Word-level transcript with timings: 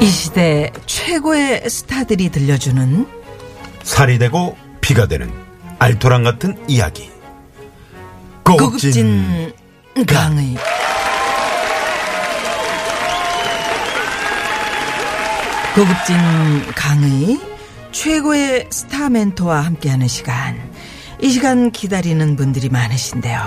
이 0.00 0.06
시대 0.06 0.70
최고의 0.86 1.68
스타들이 1.68 2.30
들려주는 2.30 3.06
살이 3.82 4.18
되고 4.18 4.56
피가 4.80 5.06
되는 5.08 5.30
알토란 5.78 6.22
같은 6.22 6.56
이야기. 6.68 7.10
고급진, 8.44 9.52
고급진 9.94 10.06
강의. 10.06 10.56
고급진 15.74 16.16
강의 16.74 17.38
최고의 17.92 18.66
스타 18.70 19.08
멘토와 19.08 19.60
함께하는 19.60 20.08
시간. 20.08 20.58
이 21.20 21.30
시간 21.30 21.70
기다리는 21.70 22.36
분들이 22.36 22.68
많으신데요. 22.68 23.38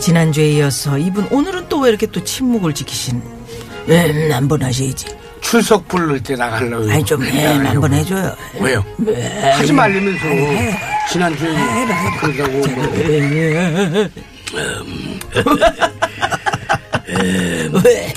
지난주에 0.00 0.52
이어서 0.52 0.98
이분 0.98 1.26
오늘은 1.30 1.68
또 1.68 1.80
왜 1.80 1.90
이렇게 1.90 2.06
또 2.06 2.22
침묵을 2.22 2.74
지키신? 2.74 3.22
음, 3.88 4.30
한번 4.32 4.62
하셔야지 4.62 5.06
출석 5.40 5.86
부를 5.88 6.22
때 6.22 6.34
나가려고 6.36 6.90
아니 6.90 7.04
좀 7.04 7.22
해, 7.24 7.44
한번 7.46 7.92
해줘요 7.92 8.34
왜요? 8.60 8.84
하지 9.56 9.72
말리면서 9.72 10.24
지난주에 11.10 11.54
그러다고 12.20 12.58
뭐 17.70 17.82
왜? 17.84 18.12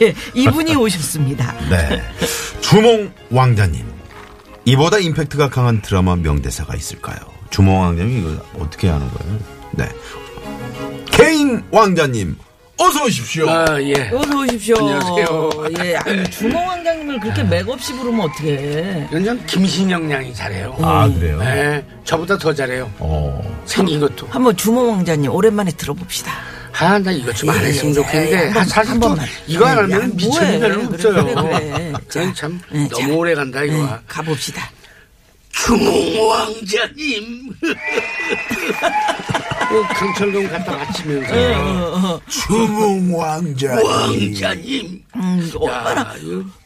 예, 0.00 0.14
이분이 0.34 0.74
오셨습니다 0.76 1.54
네. 1.70 2.02
주몽 2.60 3.10
왕자님. 3.30 3.84
이보다 4.64 4.98
임팩트가 4.98 5.48
강한 5.48 5.80
드라마 5.80 6.16
명대사가 6.16 6.74
있을까요? 6.74 7.16
주몽 7.50 7.80
왕자님 7.80 8.18
이거 8.20 8.62
어떻게 8.62 8.88
하는 8.88 9.08
거예요? 9.10 9.38
네. 9.72 9.88
개인 11.10 11.62
왕자님. 11.70 12.36
어서 12.80 13.04
오십시오. 13.04 13.48
아, 13.50 13.66
예. 13.82 14.08
어서 14.14 14.38
오십시오. 14.38 14.76
안녕하세요. 14.78 15.50
예, 15.84 15.96
아니 15.96 16.30
주몽 16.30 16.64
왕장님을 16.66 17.18
그렇게 17.20 17.42
맥없이 17.42 17.92
부르면 17.94 18.20
어떡해. 18.30 19.08
연장 19.12 19.44
김신영 19.46 20.10
양이 20.10 20.32
잘해요. 20.32 20.76
아, 20.80 21.08
그래요? 21.12 21.38
네, 21.40 21.84
저보다 22.04 22.38
더 22.38 22.54
잘해요. 22.54 22.88
어. 23.00 23.62
생긴 23.64 23.98
것도. 23.98 24.28
한번 24.30 24.56
주몽 24.56 24.90
왕자님 24.90 25.30
오랜만에 25.32 25.72
들어봅시다. 25.72 26.30
아, 26.80 26.96
나 27.00 27.10
이것 27.10 27.34
좀 27.34 27.50
안 27.50 27.56
했으면 27.58 27.94
좋겠는데. 27.94 28.32
예, 28.46 28.50
아, 28.50 28.64
사실 28.64 28.90
한또 28.92 29.08
번만. 29.08 29.26
이거 29.48 29.66
안 29.66 29.90
예, 29.90 29.94
하면 29.94 30.16
뭐해. 30.16 30.58
별로 30.60 30.82
없어요. 30.84 31.14
그래, 31.14 31.34
그래. 31.34 31.92
그건 31.98 32.08
자, 32.08 32.32
참 32.34 32.60
예, 32.74 32.78
너무 32.88 33.08
자. 33.08 33.08
오래 33.12 33.34
간다, 33.34 33.62
이거. 33.64 33.74
예, 33.76 33.86
가봅시다. 34.06 34.70
주몽 35.64 36.28
왕자님. 36.28 37.52
꼭 39.70 39.82
강철동 39.88 40.48
갖다 40.48 40.76
바치면서. 40.78 42.20
주몽 42.28 43.14
왕자. 43.18 43.74
왕자님. 43.82 45.02
음, 45.16 45.50
얼마나 45.60 46.14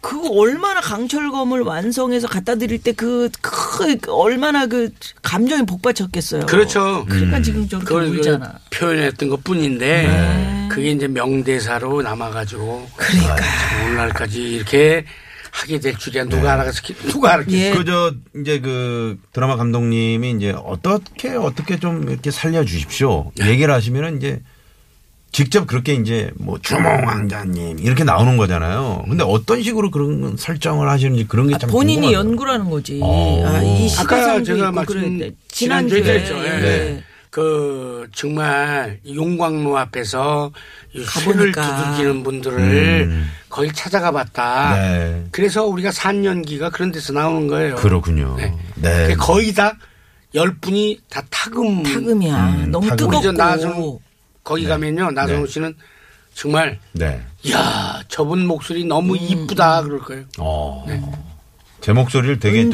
그거 0.00 0.28
얼마나 0.30 0.80
강철검을 0.80 1.62
완성해서 1.62 2.28
갖다 2.28 2.54
드릴 2.56 2.82
때그그 2.82 3.98
얼마나 4.08 4.66
그 4.66 4.90
감정이 5.22 5.64
복받쳤겠어요. 5.66 6.46
그렇죠. 6.46 7.04
그러니까 7.08 7.40
지금 7.40 7.68
저렇게 7.68 7.86
그걸 7.86 8.10
그 8.10 8.18
울잖아. 8.18 8.54
표현했던 8.70 9.28
것 9.30 9.42
뿐인데 9.42 10.68
그게 10.70 10.90
이제 10.90 11.08
명대사로 11.08 12.02
남아가지고 12.02 12.88
그러니까. 12.96 13.36
참 13.36 13.86
오늘날까지 13.86 14.40
이렇게 14.42 15.04
하게 15.52 15.78
될 15.78 15.96
줄이야 15.96 16.24
누가 16.24 16.54
알아갔어 16.54 16.80
누가 17.08 17.34
알았겠어 17.34 17.56
예. 17.56 17.70
그저 17.72 18.14
이제 18.40 18.58
그 18.58 19.18
드라마 19.32 19.56
감독님이 19.56 20.32
이제 20.32 20.50
어떻게 20.64 21.30
어떻게 21.30 21.78
좀 21.78 22.08
이렇게 22.08 22.30
살려 22.30 22.64
주십시오. 22.64 23.30
얘기를 23.38 23.72
하시면은 23.72 24.16
이제 24.16 24.40
직접 25.30 25.66
그렇게 25.66 25.94
이제 25.94 26.30
뭐 26.36 26.58
주몽 26.60 27.06
왕자님 27.06 27.78
이렇게 27.80 28.02
나오는 28.02 28.36
거잖아요. 28.38 29.04
근데 29.08 29.24
어떤 29.24 29.62
식으로 29.62 29.90
그런 29.90 30.36
설정을 30.36 30.88
하시는지 30.88 31.28
그런 31.28 31.48
게참 31.48 31.68
아, 31.68 31.72
본인이 31.72 32.00
궁금하더라고요. 32.00 32.30
연구라는 32.30 32.70
거지. 32.70 33.00
어. 33.02 33.44
아, 33.46 33.62
이 33.62 33.88
아까 33.98 34.16
시대상도 34.16 34.44
제가 34.44 34.72
말씀 34.72 35.34
지난주에. 35.48 36.02
예. 36.02 36.64
예. 36.64 37.04
그 37.30 38.01
정말 38.14 39.00
용광로 39.08 39.76
앞에서 39.78 40.50
이 40.94 41.02
술을. 41.04 41.52
두들기는 41.52 42.22
분들을 42.22 42.58
음. 43.08 43.30
거기 43.48 43.72
찾아가 43.72 44.10
봤다. 44.10 44.74
네. 44.76 45.24
그래서 45.30 45.64
우리가 45.64 45.90
산연기가 45.92 46.70
그런 46.70 46.92
데서 46.92 47.12
나오는 47.12 47.46
거예요. 47.48 47.76
그렇군요. 47.76 48.36
네. 48.36 48.54
네. 48.76 49.14
거의 49.14 49.52
다 49.54 49.72
열 50.34 50.54
분이 50.62 50.98
다 51.10 51.22
타금. 51.28 51.82
타금이야. 51.82 52.34
음, 52.64 52.70
너무 52.70 52.88
타금. 52.88 52.96
뜨겁고. 53.10 53.32
나선호 53.32 54.00
거기 54.42 54.64
가면요 54.66 55.10
나선호 55.10 55.44
네. 55.44 55.52
씨는 55.52 55.74
정말 56.34 56.78
네. 56.92 57.20
야 57.50 58.00
저분 58.08 58.46
목소리 58.46 58.82
너무 58.86 59.12
음, 59.12 59.18
이쁘다 59.20 59.82
그럴 59.82 59.98
거예요. 60.00 60.24
어. 60.38 60.86
네. 61.82 61.86
제 61.86 61.92
목소리를 61.92 62.38
되게 62.38 62.64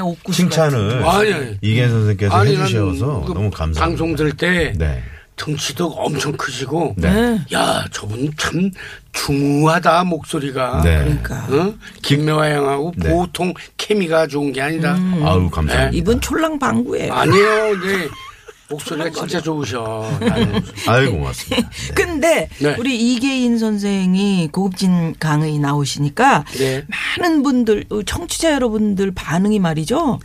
옥구수 0.00 0.36
칭찬을 0.36 1.04
아니, 1.04 1.32
아니. 1.32 1.58
이계 1.60 1.88
선생께서 1.88 2.34
아니, 2.34 2.54
난 2.54 2.62
해주셔서 2.62 3.24
그 3.26 3.32
너무 3.32 3.50
감사합니다. 3.50 3.80
방송 3.80 4.14
들을 4.14 4.32
때 4.32 4.72
네. 4.76 5.02
등치도 5.34 5.88
엄청 5.88 6.32
크시고 6.32 6.94
네. 6.96 7.12
네. 7.12 7.40
야 7.52 7.84
저분 7.90 8.30
참 8.38 8.70
중후하다 9.12 10.04
목소리가. 10.04 10.82
네. 10.84 10.98
그러니까 10.98 11.46
어? 11.50 11.74
김매화 12.02 12.50
양하고 12.50 12.92
네. 12.96 13.10
보통 13.10 13.52
케미가 13.76 14.28
좋은 14.28 14.52
게 14.52 14.62
아니다. 14.62 14.96
아우 15.24 15.50
감사합니다. 15.50 15.90
네. 15.90 15.96
이분 15.96 16.20
촐랑 16.20 16.58
방구예요. 16.58 17.12
아니에요, 17.12 17.80
네. 17.80 18.08
목소리가 18.72 19.10
진짜 19.10 19.40
좋으셔. 19.40 20.10
아유 20.88 21.12
고맙습니다. 21.12 21.68
네. 21.68 21.68
근데 21.94 22.48
네. 22.58 22.74
우리 22.78 22.96
이계인 22.96 23.58
선생이 23.58 24.48
고급진 24.52 25.14
강의 25.18 25.58
나오시니까 25.58 26.44
네. 26.58 26.84
많은 27.18 27.42
분들 27.42 27.84
청취자 28.06 28.52
여러분들 28.52 29.12
반응이 29.14 29.58
말이죠. 29.58 30.20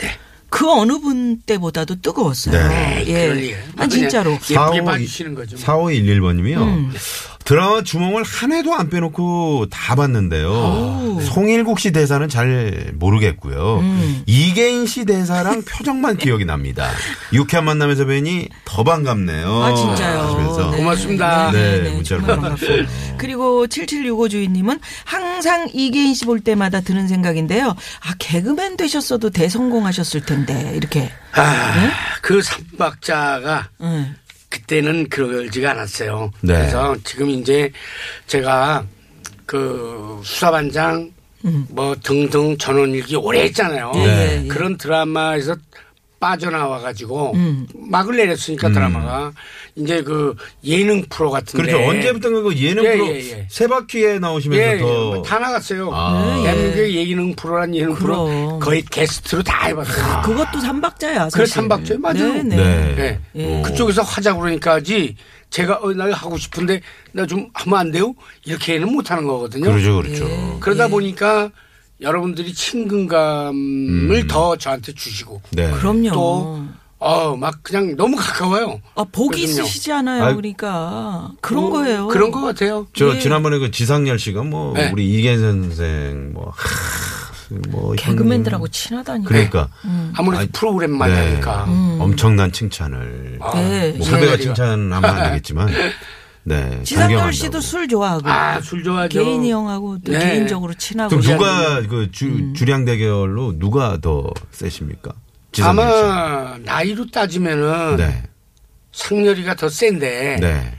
그 0.50 0.70
어느 0.72 0.98
분 1.00 1.42
때보다도 1.42 2.02
뜨거웠어요. 2.02 2.68
네. 2.70 3.04
예. 3.08 3.58
아 3.76 3.88
진짜로. 3.88 4.32
예쁘게 4.32 4.54
45 4.56 4.86
봐주시는 4.86 5.36
거죠. 5.36 5.58
4511번님이요. 5.58 6.58
음. 6.58 6.94
드라마 7.48 7.82
주몽을 7.82 8.24
한 8.24 8.52
해도 8.52 8.76
안 8.76 8.90
빼놓고 8.90 9.68
다 9.70 9.96
봤는데요. 9.96 11.18
송일국 11.24 11.80
씨 11.80 11.92
대사는 11.92 12.28
잘 12.28 12.92
모르겠고요. 12.96 13.80
음. 13.80 14.24
이계인 14.26 14.86
씨 14.86 15.06
대사랑 15.06 15.62
표정만 15.64 16.18
기억이 16.20 16.44
납니다. 16.44 16.90
유쾌한 17.32 17.64
만남에서 17.64 18.06
뵈니 18.06 18.50
더 18.66 18.84
반갑네요. 18.84 19.64
아 19.64 19.74
진짜요. 19.74 20.20
하시면서 20.20 20.72
고맙습니다. 20.72 21.52
네, 21.52 21.90
문자로 21.90 22.22
정말 22.22 22.36
보내주셨어요. 22.42 22.76
반갑습니다. 22.78 23.18
그리고 23.18 23.68
7765 23.68 24.28
주인님은 24.30 24.80
항상 25.06 25.70
이계인 25.74 26.14
씨 26.16 26.26
볼 26.26 26.42
때마다 26.42 26.82
드는 26.82 27.08
생각인데요. 27.08 27.70
아 27.70 28.14
개그맨 28.20 28.76
되셨어도 28.76 29.30
대성공하셨을 29.30 30.22
텐데 30.26 30.74
이렇게. 30.76 31.10
아, 31.32 31.92
그 32.22 32.42
삼박자가 32.42 33.70
응. 33.82 34.16
그때는 34.50 35.10
그러지가 35.10 35.72
않았어요. 35.72 36.32
네. 36.42 36.54
그래서 36.54 36.96
지금 37.04 37.30
이제 37.30 37.72
제가 38.28 38.86
그 39.46 40.22
수사반장 40.24 41.12
뭐 41.70 41.96
등등 42.04 42.58
전원일기 42.58 43.16
오래 43.16 43.44
했잖아요. 43.44 43.92
예, 43.96 44.44
예. 44.44 44.48
그런 44.48 44.78
드라마에서 44.78 45.56
빠져나와 46.20 46.80
가지고 46.80 47.34
음. 47.36 47.68
막을 47.76 48.18
내렸으니까 48.18 48.70
드라마가 48.70 49.32
이제 49.76 50.02
그 50.02 50.36
예능 50.64 51.04
프로 51.10 51.30
같은데 51.30 51.72
그렇죠. 51.72 51.88
언제부턴가 51.90 52.42
그 52.42 52.56
예능 52.58 52.84
예, 52.86 52.92
프로 52.94 53.08
예, 53.08 53.16
예. 53.20 53.48
세 53.50 53.68
바퀴에 53.68 54.18
나오시면서 54.20 54.64
예, 54.66 54.78
예. 54.78 54.80
더다 54.82 55.40
나갔어요. 55.40 55.92
아. 55.94 56.42
대한민국의 56.44 56.96
예능 57.10 57.36
프로란 57.36 57.76
예능 57.76 57.94
프로 57.94 58.26
그럼. 58.26 58.60
거의 58.60 58.82
게스트로 58.84 59.44
다 59.44 59.68
해봤어요. 59.68 60.22
그것도 60.24 60.60
삼박자야. 60.60 61.30
그래. 61.30 61.46
삼박자예요. 61.46 62.00
맞아요. 62.00 62.34
네, 62.34 62.44
네. 62.44 62.56
네. 62.56 63.20
예. 63.36 63.58
예. 63.60 63.62
그쪽에서 63.62 64.02
하자 64.02 64.34
그러니까지 64.36 65.16
제가 65.50 65.76
어, 65.82 65.94
나 65.94 66.12
하고 66.12 66.38
싶은데 66.38 66.82
나 67.12 67.26
좀 67.28 67.50
하면 67.54 67.80
안 67.80 67.92
돼요? 67.92 68.14
이렇게는 68.46 68.92
못 68.92 69.12
하는 69.12 69.26
거거든요. 69.28 69.66
그렇죠, 69.72 70.02
그렇죠. 70.02 70.58
그러다 70.60 70.86
예. 70.86 70.90
보니까 70.90 71.52
여러분들이 72.02 72.54
친근감을 72.54 73.54
음. 73.54 74.28
더 74.28 74.56
저한테 74.56 74.94
주시고 74.94 75.42
네. 75.52 75.72
그럼요. 75.72 76.12
또 76.12 76.64
어, 77.00 77.36
막 77.36 77.62
그냥 77.62 77.96
너무 77.96 78.16
가까워요. 78.18 78.82
아, 78.96 79.04
복이 79.04 79.42
그렇군요. 79.42 79.44
있으시지 79.64 79.92
않아요. 79.92 80.24
아이, 80.24 80.36
그러니까 80.36 81.32
그런 81.42 81.64
뭐 81.66 81.72
거예요. 81.74 82.08
그런 82.08 82.32
것 82.32 82.42
같아요. 82.42 82.88
저 82.94 83.16
예. 83.16 83.20
지난번에 83.20 83.60
그 83.60 83.70
지상열 83.72 84.18
씨가 84.18 84.44
뭐 84.44 84.74
네. 84.74 84.90
우리 84.92 85.08
이계 85.08 85.38
선생 85.38 86.32
뭐, 86.34 86.52
하, 86.56 87.56
뭐 87.70 87.94
개그맨들하고 87.94 88.68
친하다니까. 88.68 89.28
그러니까 89.30 89.70
아무래도 90.16 90.42
아이, 90.42 90.48
프로그램만 90.48 91.10
네. 91.10 91.16
하니까. 91.16 91.66
엄청난 92.00 92.52
칭찬을 92.52 93.38
아, 93.42 93.54
네. 93.54 93.94
뭐 93.98 94.08
예. 94.08 94.12
후배가 94.12 94.38
칭찬하면 94.38 95.06
안 95.06 95.24
되겠지만 95.30 95.70
네 96.48 96.82
존경한다고. 96.84 97.32
씨도 97.34 97.60
술 97.60 97.88
좋아하고. 97.90 98.30
아, 98.30 98.62
술 98.62 98.82
좋아하죠. 98.82 99.20
개인이 99.20 99.52
형하고 99.52 99.98
또 100.00 100.14
네. 100.14 100.20
개인적으로 100.20 100.74
친하고. 100.76 101.20
누가 101.20 101.82
그 101.82 102.10
주, 102.12 102.26
음. 102.28 102.54
주량 102.54 102.86
대결로 102.86 103.60
누가 103.60 103.98
더 104.00 104.32
세십니까? 104.52 105.12
씨. 105.52 105.62
아마 105.62 106.58
나이로 106.64 107.08
따지면은 107.12 107.98
네. 107.98 108.24
상렬이가 108.94 109.56
더 109.56 109.68
센데 109.68 110.38
네. 110.40 110.74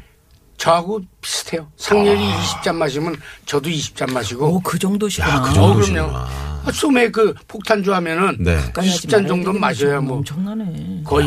저하고 0.56 1.02
비슷해요. 1.20 1.70
상렬이 1.76 2.32
20잔 2.32 2.74
마시면 2.74 3.16
저도 3.44 3.68
20잔 3.68 4.10
마시고. 4.12 4.46
오, 4.46 4.60
그 4.60 4.78
정도시구나. 4.78 5.34
야, 5.36 5.40
그 5.42 5.50
어, 5.50 5.52
정도시구나. 5.52 6.06
그럼요. 6.06 6.16
아, 6.64 6.72
소매 6.72 7.10
그 7.10 7.34
폭탄 7.46 7.82
좋아하면은 7.82 8.38
네. 8.40 8.56
가까이 8.56 8.88
하지 8.88 9.06
20잔 9.06 9.12
말아야 9.16 9.28
정도. 9.28 9.52
마셔야 9.52 10.00
뭐 10.00 10.16
엄청나네. 10.18 11.02
거의 11.04 11.26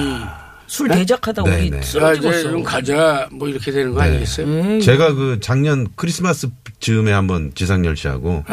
술 0.72 0.88
대작하다 0.88 1.44
네, 1.44 1.50
우리 1.58 1.70
네. 1.70 1.80
이제 1.82 2.44
좀 2.44 2.64
가자 2.64 3.28
뭐 3.30 3.50
이렇게 3.50 3.74
되는 3.74 3.94
거 3.94 4.02
네. 4.02 4.08
아니겠어요? 4.08 4.76
에이, 4.76 4.82
제가 4.82 5.14
그 5.16 5.40
작년 5.42 5.86
크리스마스 5.98 6.48
즈음에 6.80 7.12
한번 7.12 7.52
지상열 7.54 7.98
씨하고 7.98 8.46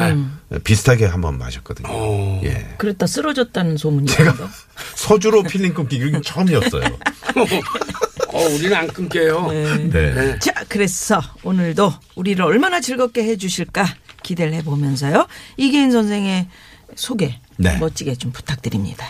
비슷하게 0.64 1.06
한번 1.06 1.38
마셨거든요. 1.38 1.86
어. 1.88 2.40
예. 2.42 2.74
그랬다 2.76 3.06
쓰러졌다는 3.06 3.76
소문이 3.76 4.10
있던데. 4.10 4.44
소주로 4.96 5.44
필름 5.44 5.74
끊긴 5.74 5.94
건 5.94 6.20
처음이었어요. 6.20 6.82
어, 8.34 8.40
우리는 8.46 8.74
안 8.76 8.88
끊겨요. 8.88 9.52
네. 9.52 9.88
네. 9.88 10.38
자, 10.40 10.52
그래서 10.68 11.22
오늘도 11.44 11.92
우리를 12.16 12.44
얼마나 12.44 12.80
즐겁게 12.80 13.22
해주실까 13.22 13.86
기대를 14.24 14.54
해보면서요. 14.54 15.28
이계인 15.56 15.92
선생의 15.92 16.48
소개 16.96 17.38
네. 17.58 17.78
멋지게 17.78 18.16
좀 18.16 18.32
부탁드립니다. 18.32 19.06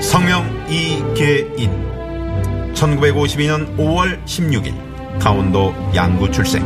성명 0.00 0.61
이계인. 0.72 1.70
1952년 2.72 3.76
5월 3.76 4.24
16일 4.24 4.72
강원도 5.20 5.74
양구 5.94 6.30
출생. 6.32 6.62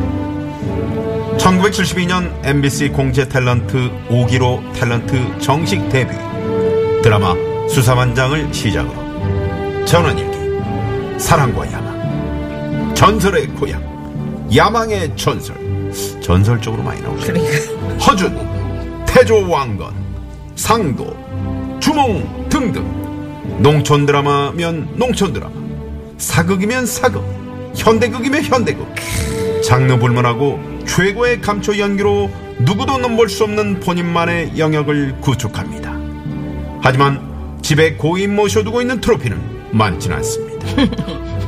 1972년 1.37 2.31
MBC 2.45 2.89
공채 2.89 3.27
탤런트 3.27 3.91
5기로 4.07 4.73
탤런트 4.73 5.41
정식 5.41 5.89
데뷔. 5.89 6.15
드라마 7.03 7.35
수사반장을 7.69 8.53
시작으로. 8.53 9.85
전원일기 9.85 11.19
사랑과 11.19 11.69
야망. 11.69 12.93
전설의 12.95 13.47
고향 13.47 13.83
야망의 14.55 15.17
전설. 15.17 15.55
전설 16.21 16.61
쪽으로 16.61 16.81
많이 16.81 17.01
나오죠. 17.01 17.33
허준 18.07 19.05
태조 19.05 19.49
왕건 19.49 19.93
상도 20.55 21.15
주몽 21.81 22.47
등등 22.49 23.06
농촌 23.59 24.05
드라마면 24.05 24.89
농촌 24.95 25.33
드라마. 25.33 25.53
사극이면 26.17 26.85
사극 26.85 27.23
현대극이면 27.75 28.43
현대극. 28.43 28.87
장르 29.63 29.97
불문하고 29.97 30.59
최고의 30.85 31.41
감초 31.41 31.77
연기로 31.77 32.29
누구도 32.59 32.97
넘볼 32.97 33.29
수 33.29 33.43
없는 33.43 33.79
본인만의 33.81 34.57
영역을 34.57 35.15
구축합니다. 35.21 35.95
하지만 36.81 37.21
집에 37.61 37.93
고이 37.93 38.35
모셔두고 38.35 38.81
있는 38.81 39.01
트로피는 39.01 39.37
많진 39.71 40.13
않습니다. 40.13 40.65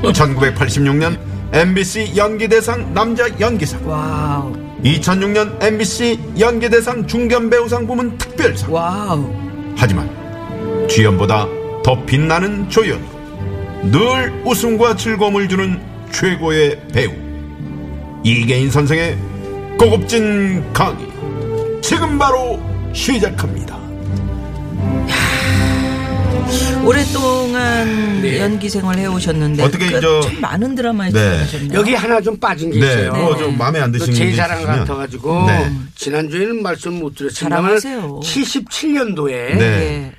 1986년 0.04 1.18
MBC 1.52 2.14
연기대상 2.16 2.94
남자 2.94 3.28
연기상. 3.40 3.88
Wow, 3.88 4.54
2006년 4.84 5.62
MBC 5.64 6.20
연기대상 6.40 7.08
중견 7.08 7.50
배우상 7.50 7.88
부문 7.88 8.18
특별상. 8.18 8.72
wow. 8.72 9.34
하지만 9.76 10.10
주연보다 10.88 11.48
더 11.84 12.04
빛나는 12.06 12.70
조연 12.70 13.00
늘 13.84 14.32
웃음과 14.46 14.96
즐거움을 14.96 15.48
주는 15.48 15.80
최고의 16.12 16.80
배우 16.94 17.12
이계인 18.24 18.70
선생의 18.70 19.18
고급진 19.78 20.62
강의 20.74 21.08
지금 21.82 22.18
바로 22.20 22.60
시작합니다 22.94 23.80
오랫동안 26.84 28.22
네. 28.22 28.40
연기 28.40 28.70
생활 28.70 28.98
해오셨는데 28.98 29.64
어떻게 29.64 29.90
그 29.92 30.02
저- 30.02 30.22
참 30.22 30.42
많은 30.42 30.76
드라마에 30.76 31.12
네. 31.12 31.20
출연하셨네요. 31.20 31.74
여기 31.80 31.94
하나 31.94 32.20
좀 32.22 32.38
빠진 32.40 32.72
게 32.72 32.80
네, 32.80 32.88
있어요. 32.88 33.14
그거 33.14 33.38
좀 33.38 33.58
마음에 33.58 33.80
안 33.80 33.92
드시는 33.92 34.18
게제 34.18 34.36
자랑. 34.36 34.64
같아가지고 34.64 35.46
네. 35.46 35.72
지난주에는 35.96 36.64
말씀 36.64 37.00
못 37.00 37.14
자랑하세요. 37.34 38.22
77년도에 38.24 39.32
네. 39.58 39.62
예. 39.62 40.12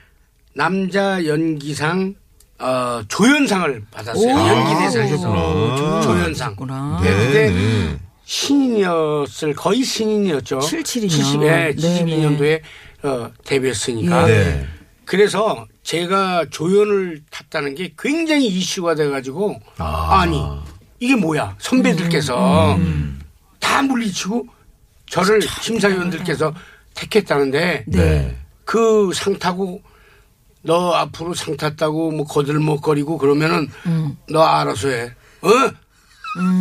남자 0.55 1.25
연기상 1.25 2.15
어, 2.59 3.01
조연상을 3.09 3.85
받았어요. 3.91 4.35
오, 4.35 4.39
연기대상에서. 4.39 6.03
조연상. 6.03 6.55
그렇구나. 6.55 7.01
네, 7.03 7.11
그때 7.11 7.51
네. 7.51 7.99
신인이었을 8.25 9.55
거의 9.55 9.83
신인이었죠. 9.83 10.61
77 10.61 11.03
이요. 11.05 11.09
70, 11.09 11.41
네, 11.41 11.75
네네. 11.75 12.05
72년도에 12.05 12.61
어, 13.03 13.31
데뷔했으니까. 13.45 14.31
예. 14.31 14.35
네. 14.35 14.67
그래서 15.07 15.67
제가 15.83 16.45
조연을 16.51 17.23
탔다는 17.31 17.75
게 17.75 17.93
굉장히 17.99 18.47
이슈가 18.47 18.95
돼가지고 18.95 19.59
아. 19.79 20.21
아. 20.21 20.27
니 20.27 20.41
이게 21.01 21.17
뭐야 21.17 21.57
선배들께서 21.59 22.79
다 23.59 23.83
물리치고 23.83 24.47
저를 25.07 25.41
심사위원들께서 25.43 26.55
택했다는데 26.95 27.85
네. 27.89 28.37
그상 28.65 29.37
타고 29.39 29.83
너 30.63 30.93
앞으로 30.95 31.35
상 31.35 31.57
탔다고 31.57 32.11
뭐 32.13 32.27
거들먹거리고 32.27 33.19
그러면은 33.19 33.69
너 34.29 34.43
알아서 34.43 34.89
해. 34.89 35.11
어? 35.43 35.49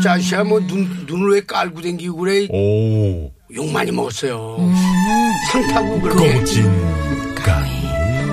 자시야 0.02 0.44
뭐 0.46 0.60
눈, 0.62 1.06
눈을 1.06 1.34
왜 1.34 1.42
깔고 1.46 1.82
댕기고 1.82 2.18
그래 2.18 2.48
오 2.52 3.32
욕 3.52 3.68
많이 3.72 3.92
먹었어요. 3.92 4.58
상 5.52 5.68
타고 5.70 6.00
그렇게 6.00 6.34
고급진 6.34 6.66
강의 7.34 7.69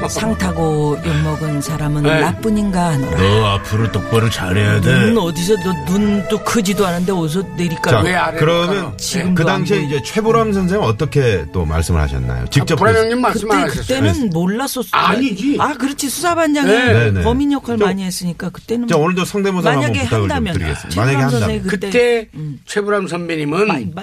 상 0.09 0.37
타고 0.39 0.97
욕먹은 1.05 1.61
사람은 1.61 2.03
네. 2.03 2.21
나뿐인가 2.21 2.91
하노라. 2.93 3.17
너 3.19 3.45
앞으로 3.47 3.91
똑바로 3.93 4.31
잘해야 4.31 4.81
눈 4.81 5.19
어디서 5.19 5.57
너 5.65 5.73
눈도 5.91 6.43
크지도 6.45 6.87
않은데 6.87 7.13
어디서 7.13 7.43
내릴까? 7.57 7.91
자, 7.91 8.01
왜 8.01 8.17
그러면? 8.39 8.97
지금도 8.99 9.35
그 9.43 9.45
당시에 9.47 9.83
이제 9.83 10.03
최보람 10.03 10.53
선생 10.53 10.79
은 10.81 10.85
어떻게 10.85 11.45
또 11.53 11.65
말씀을 11.65 12.01
하셨나요? 12.01 12.47
직접 12.51 12.77
불안 12.77 12.95
그- 12.95 13.01
형님 13.01 13.21
말씀 13.21 13.51
안 13.51 13.67
그때. 13.67 13.81
그때는 13.81 14.31
몰랐었어. 14.31 14.89
아니지. 14.93 15.57
아 15.61 15.75
그렇지 15.75 16.09
수사반장이 16.09 16.69
네. 16.71 16.93
네, 16.93 17.11
네. 17.11 17.23
범인 17.23 17.53
역할 17.53 17.77
좀- 17.79 17.87
많이 17.87 18.03
했으니까 18.05 18.51
그때는 18.51 18.89
자, 18.89 18.97
오늘도 18.97 19.25
성대모사 19.25 19.71
만약에 19.75 20.01
한다면 20.05 20.53
드리겠습니다. 20.55 21.01
만약에 21.01 21.23
한다면. 21.23 21.63
그때, 21.63 21.89
그때 21.91 22.29
음. 22.35 22.61
최불암 22.67 23.09
선배님은 23.09 23.67
마- 23.67 24.03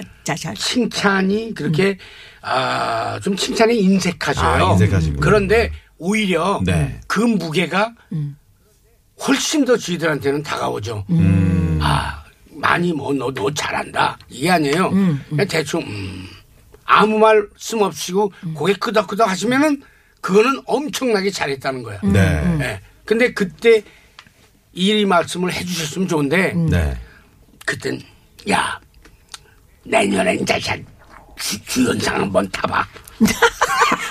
칭찬이 0.56 1.54
그렇게 1.54 1.98
아, 2.42 3.18
좀 3.22 3.36
칭찬이 3.36 3.78
인색하셔요. 3.80 4.66
아, 4.66 4.72
인색하시군요. 4.72 5.20
그런데 5.20 5.70
오히려 5.98 6.60
네. 6.64 7.00
그 7.06 7.20
무게가 7.20 7.92
훨씬 9.26 9.64
더 9.64 9.76
저희들한테는 9.76 10.42
다가오죠. 10.42 11.04
아, 11.80 12.24
많이 12.50 12.92
뭐너 12.92 13.32
너 13.32 13.50
잘한다. 13.52 14.18
이게 14.28 14.50
아니에요. 14.50 14.90
그냥 15.28 15.48
대충 15.48 15.80
음, 15.82 16.26
아무 16.84 17.18
말씀 17.18 17.82
없이고 17.82 18.32
고개 18.54 18.72
끄덕끄덕 18.74 19.28
하시면은 19.28 19.82
그거는 20.20 20.62
엄청나게 20.64 21.30
잘했다는 21.30 21.82
거야. 21.82 22.00
네. 22.02 22.20
예. 22.60 22.80
근데 23.04 23.32
그때 23.32 23.82
이 24.72 25.04
말씀을 25.04 25.52
해주셨으면 25.52 26.08
좋은데 26.08 26.54
네. 26.54 26.98
그땐 27.66 28.00
야 28.50 28.80
이제 29.84 30.84
주, 31.36 31.62
주연상 31.64 32.22
한번 32.22 32.48
타봐. 32.50 32.86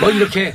뭐 0.00 0.10
이렇게 0.10 0.52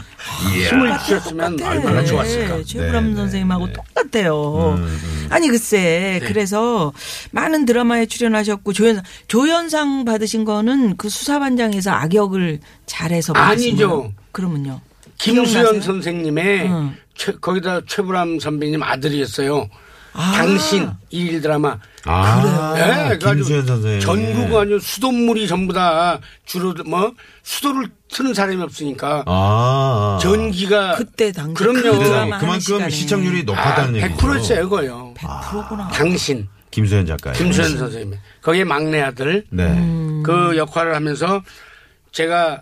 힘을 0.70 0.98
주셨으면 1.00 1.62
얼마나 1.62 2.04
좋았을까. 2.04 2.58
네, 2.58 2.64
최불암 2.64 3.04
네, 3.06 3.10
네, 3.12 3.16
선생님하고 3.16 3.68
네. 3.68 3.74
똑같아요. 3.74 4.76
음, 4.78 5.28
아니 5.30 5.48
글쎄 5.48 6.22
그래서 6.26 6.94
많은 7.32 7.66
드라마에 7.66 8.06
출연하셨고 8.06 8.74
조연상 8.74 9.04
조연상 9.28 10.06
받으신 10.06 10.46
거는 10.46 10.98
그 10.98 11.10
수사반장에서 11.10 11.92
악역을 11.92 12.60
잘해서 12.86 13.34
받으신 13.34 13.72
아니죠. 13.72 14.12
그러면요. 14.32 14.82
김수현? 15.18 15.82
선생님의 15.82 16.68
응. 16.68 16.96
최- 17.16 17.34
거기다 17.34 17.82
최불암 17.88 18.40
선배님 18.40 18.82
아들이었어요. 18.84 19.68
아. 20.13 20.32
당신 20.34 20.89
일일 21.10 21.42
드라마. 21.42 21.78
아, 22.06 22.74
예, 22.78 22.82
그래가지고 23.18 23.36
김수현 23.36 23.66
선생. 23.66 24.00
전국 24.00 24.58
아주 24.58 24.80
수돗물이 24.80 25.48
전부 25.48 25.74
다 25.74 26.20
주로 26.46 26.74
뭐 26.86 27.13
수도를 27.44 27.89
트는 28.12 28.34
사람이 28.34 28.62
없으니까 28.63 29.24
아. 29.28 30.18
전기가 30.22 30.96
그때 30.96 31.32
당시 31.32 31.56
그럼요. 31.56 31.82
그 31.82 32.04
드라마 32.04 32.22
하는 32.22 32.39
그만큼 32.39 32.60
시간에. 32.60 32.89
시청률이 32.89 33.39
아, 33.39 33.44
높았다는 33.46 33.96
얘기죠. 33.98 34.16
100%였어요, 34.18 34.62
그거요. 34.70 35.13
100%구나. 35.18 35.88
당신 35.89 36.48
김수현 36.72 37.06
작가. 37.06 37.32
김수현 37.34 37.78
선생님. 37.78 38.18
거기에 38.42 38.63
막내 38.63 39.01
아들 39.01 39.46
네. 39.50 39.63
음. 39.66 40.24
그 40.25 40.56
역할을 40.58 40.96
하면서 40.96 41.42
제가 42.12 42.62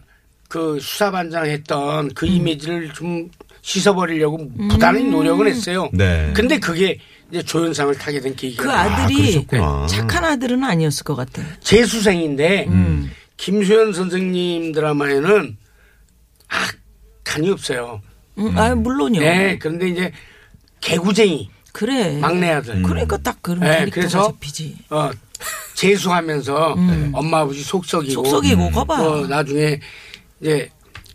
그 0.49 0.79
수사반장 0.79 1.45
했던 1.45 2.05
음. 2.05 2.09
그 2.15 2.25
이미지를 2.25 2.91
좀 2.93 3.29
씻어버리려고 3.61 4.49
부단히 4.69 5.03
노력을 5.03 5.45
했어요. 5.45 5.89
네. 5.91 6.31
근데 6.33 6.57
그게 6.57 6.99
이제 7.31 7.43
조연상을 7.43 7.93
타게 7.97 8.21
된 8.21 8.35
계기가 8.35 8.63
그 8.63 8.71
아들이 8.71 9.15
그러셨구나. 9.47 9.87
착한 9.87 10.23
아들은 10.23 10.63
아니었을 10.63 11.03
것 11.03 11.15
같아. 11.15 11.41
재수생인데 11.61 12.65
음. 12.69 13.11
김수현 13.35 13.93
선생님 13.93 14.71
드라마에는 14.71 15.57
아 16.49 16.67
간이 17.23 17.49
없어요. 17.49 18.01
음, 18.37 18.57
아 18.57 18.73
물론요. 18.75 19.19
네, 19.19 19.57
그런데 19.57 19.89
이제 19.89 20.11
개구쟁이 20.79 21.49
그래. 21.73 22.17
막내 22.17 22.49
아들. 22.51 22.81
그러니까 22.81 23.17
딱 23.17 23.37
그런 23.41 23.59
네, 23.59 23.87
그래서 23.91 24.27
잡히지. 24.31 24.77
어 24.89 25.11
재수하면서 25.75 26.75
엄마 27.13 27.41
아버지 27.41 27.61
속썩이고 27.63 28.21
음. 28.21 28.25
속썩이고 28.25 28.71
거봐. 28.71 28.97
뭐 28.97 29.27
나중에 29.27 29.79
이제 30.41 30.69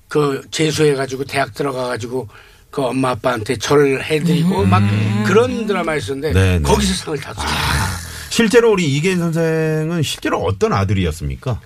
그 0.08 0.42
재수해 0.50 0.94
가지고 0.94 1.24
대학 1.24 1.54
들어가 1.54 1.88
가지고 1.88 2.28
그 2.72 2.82
엄마 2.82 3.10
아빠한테 3.10 3.56
절을 3.56 4.02
해드리고 4.02 4.62
음. 4.62 4.70
막 4.70 4.82
그런 5.26 5.66
드라마였었는데 5.66 6.32
네, 6.32 6.58
네. 6.58 6.62
거기서 6.62 6.94
상을 6.94 7.18
탔어요. 7.20 7.46
실제로 8.30 8.72
우리 8.72 8.86
이계인 8.96 9.18
선생은 9.18 10.02
실제로 10.02 10.40
어떤 10.42 10.72
아들이었습니까? 10.72 11.60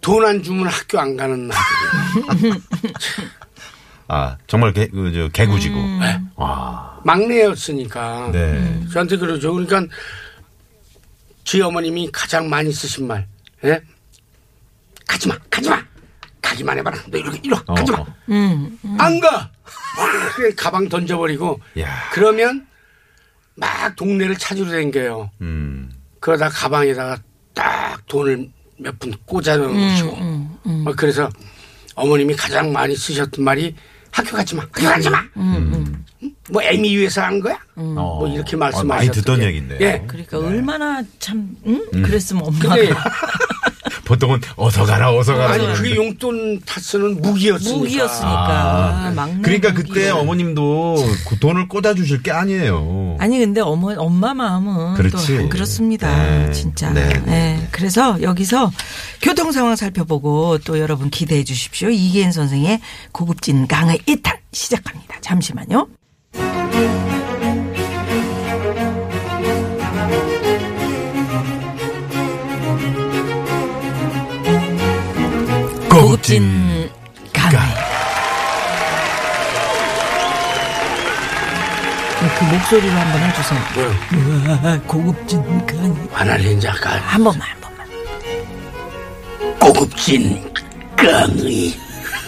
돈 0.00 0.24
안 0.24 0.42
주면 0.42 0.66
학교 0.68 0.98
안 0.98 1.14
가는 1.18 1.50
아들이에요. 1.52 2.54
아, 4.08 4.36
정말 4.46 4.72
개, 4.72 4.88
그, 4.88 5.12
저, 5.12 5.28
개구지고. 5.28 5.76
음. 5.76 5.98
네. 6.00 6.18
와. 6.34 6.98
막내였으니까 7.04 8.30
네. 8.32 8.80
저한테 8.90 9.18
그러죠. 9.18 9.52
그러니까 9.52 9.82
저희 11.44 11.60
어머님이 11.60 12.08
가장 12.10 12.48
많이 12.48 12.72
쓰신 12.72 13.06
말, 13.06 13.26
예? 13.64 13.78
가지마, 15.06 15.36
가지마, 15.50 15.78
가기만 16.40 16.78
해봐라. 16.78 16.96
너 17.08 17.18
이렇게 17.18 17.38
이리 17.42 17.52
와, 17.52 17.62
어, 17.66 17.74
가지마. 17.74 17.98
어. 17.98 18.06
안 18.98 19.20
가. 19.20 19.50
그래, 20.36 20.52
가방 20.56 20.88
던져버리고 20.88 21.60
야. 21.80 22.08
그러면 22.12 22.66
막 23.56 23.94
동네를 23.96 24.36
찾으러 24.36 24.70
댕겨요. 24.70 25.30
음. 25.40 25.90
그러다 26.20 26.48
가방에다가 26.48 27.18
딱 27.54 28.06
돈을 28.06 28.48
몇 28.78 28.98
푼 28.98 29.12
꽂아 29.26 29.56
놓으시고. 29.56 30.16
막 30.84 30.96
그래서 30.96 31.28
어머님이 31.94 32.34
가장 32.34 32.72
많이 32.72 32.96
쓰셨던 32.96 33.44
말이 33.44 33.74
학교 34.10 34.36
가지 34.36 34.54
마. 34.54 34.62
학교 34.62 34.82
가지 34.82 35.10
마. 35.10 35.22
응? 35.36 36.04
뭐 36.50 36.62
애미 36.62 36.96
위해서 36.96 37.22
한 37.22 37.38
거야? 37.40 37.58
뭐 37.74 38.26
이렇게 38.28 38.56
어, 38.56 38.58
말씀하셨던 38.58 38.86
많이 38.88 39.10
듣던 39.10 39.40
게. 39.40 39.46
얘기인데요. 39.46 39.78
예. 39.82 40.02
그러니까 40.06 40.38
얼마나 40.38 41.02
참 41.18 41.54
응? 41.66 41.84
그랬으면 42.02 42.44
엄마가 42.44 42.76
보통은 44.10 44.40
어서 44.56 44.84
가라, 44.84 45.14
어서 45.14 45.36
가라. 45.36 45.52
아니. 45.54 45.72
그게 45.74 45.94
용돈 45.94 46.60
다 46.66 46.80
쓰는 46.80 47.20
무기였으니까. 47.22 47.78
무기였으니까 47.78 49.06
아, 49.06 49.12
막내 49.14 49.40
그러니까 49.40 49.70
무기. 49.70 49.84
그때 49.84 50.10
어머님도 50.10 50.96
그 51.28 51.38
돈을 51.38 51.68
꽂아 51.68 51.94
주실 51.94 52.20
게 52.24 52.32
아니에요. 52.32 53.16
아니 53.20 53.38
근데 53.38 53.60
어머 53.60 53.94
엄마 53.96 54.34
마음은 54.34 54.94
그렇지. 54.94 55.38
또 55.38 55.48
그렇습니다. 55.48 56.08
네. 56.16 56.52
진짜. 56.52 56.90
네, 56.90 57.08
네. 57.08 57.20
네. 57.24 57.68
그래서 57.70 58.20
여기서 58.20 58.72
교통 59.22 59.52
상황 59.52 59.76
살펴보고 59.76 60.58
또 60.58 60.80
여러분 60.80 61.08
기대해 61.08 61.44
주십시오. 61.44 61.88
이계인 61.88 62.32
선생의 62.32 62.80
고급진 63.12 63.68
강의 63.68 64.00
이탈 64.06 64.40
시작합니다. 64.52 65.18
잠시만요. 65.20 65.86
고급진 76.30 76.88
강의. 77.32 77.58
그 82.38 82.44
목소리로 82.44 82.92
한번 82.92 83.20
해주세요. 83.22 83.60
우와, 84.62 84.78
고급진 84.86 85.42
강의. 85.66 85.92
하나를 86.12 86.44
이제 86.52 86.68
아까 86.68 86.90
한 87.00 87.24
번만, 87.24 87.48
한 87.48 87.60
번만. 87.60 87.84
고급진 89.58 90.40
강의. 90.94 91.74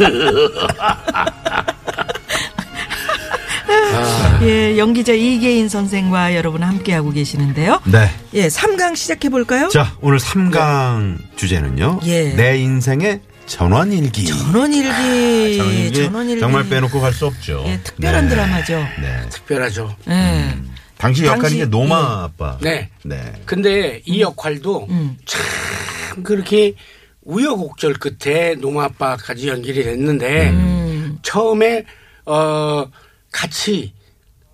예, 4.43 4.77
연기자 4.79 5.13
이계인 5.13 5.69
선생과 5.69 6.35
여러분 6.35 6.65
함께하고 6.65 7.13
계시는데요. 7.13 7.81
네. 7.85 8.11
예, 8.35 8.49
3강 8.49 8.97
시작해볼까요? 8.97 9.69
자, 9.69 9.95
오늘 10.01 10.19
3강 10.19 11.19
주제는요. 11.37 12.01
예. 12.07 12.35
내 12.35 12.59
인생의 12.59 13.21
전원일기. 13.47 14.25
전원일기. 14.27 15.57
전원일기. 15.59 16.03
전원일기. 16.05 16.41
정말 16.41 16.69
빼놓고 16.69 17.01
갈 17.01 17.13
수 17.13 17.27
없죠. 17.27 17.65
예, 17.67 17.79
특별한 17.83 18.25
네. 18.25 18.31
드라마죠. 18.31 18.75
네. 19.01 19.29
특별하죠. 19.31 19.95
예. 20.09 20.55
당시 20.97 21.25
역할이 21.27 21.57
이제 21.57 21.67
노마 21.67 22.25
아빠. 22.25 22.57
네. 22.61 22.89
네. 23.05 23.33
근데 23.45 24.01
이 24.07 24.21
역할도 24.23 24.87
음. 24.89 25.17
참 25.27 26.23
그렇게 26.23 26.75
우여곡절 27.23 27.95
끝에 27.95 28.55
노마 28.55 28.85
아빠까지 28.85 29.49
연기를 29.49 29.87
했는데 29.87 30.51
음. 30.51 31.19
처음에 31.23 31.85
어 32.25 32.85
같이 33.33 33.93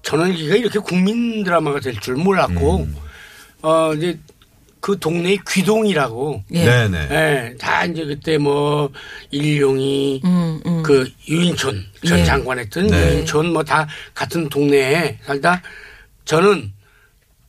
전원기가 0.02 0.56
이렇게 0.56 0.78
국민 0.78 1.44
드라마가 1.44 1.80
될 1.80 2.00
줄 2.00 2.16
몰랐고 2.16 2.76
음. 2.78 2.96
어 3.62 3.92
이제 3.94 4.18
그 4.88 4.98
동네의 4.98 5.40
귀동이라고 5.46 6.44
예. 6.52 6.64
네네. 6.64 7.08
예, 7.10 7.56
다 7.60 7.84
이제 7.84 8.06
그때 8.06 8.38
뭐 8.38 8.90
일용이 9.30 10.22
음, 10.24 10.62
음. 10.64 10.82
그 10.82 11.06
유인촌 11.28 11.84
전 12.06 12.18
예. 12.20 12.24
장관 12.24 12.58
했던 12.58 12.86
네. 12.86 13.16
유인촌 13.16 13.52
뭐 13.52 13.62
다 13.62 13.86
같은 14.14 14.48
동네에 14.48 15.18
살다 15.26 15.60
저는 16.24 16.72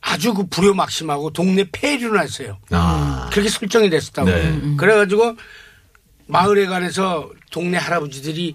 아주 0.02 0.34
그 0.34 0.46
불효막심하고 0.48 1.30
동네 1.30 1.64
폐류를 1.72 2.20
했어요. 2.20 2.58
아. 2.72 3.30
그렇게 3.32 3.48
설정이 3.48 3.88
됐었다고. 3.88 4.28
네. 4.28 4.76
그래가지고 4.76 5.36
마을에 6.26 6.66
관해서 6.66 7.30
동네 7.50 7.78
할아버지들이 7.78 8.54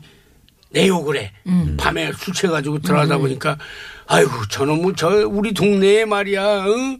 내 0.69 0.87
욕을 0.87 1.17
해. 1.17 1.31
밤에 1.77 2.11
술 2.13 2.33
취해가지고 2.33 2.79
들어가다 2.79 3.17
보니까 3.17 3.57
아이고 4.07 4.31
저놈은 4.49 4.95
저 4.95 5.27
우리 5.27 5.53
동네에 5.53 6.05
말이야. 6.05 6.43
어? 6.43 6.97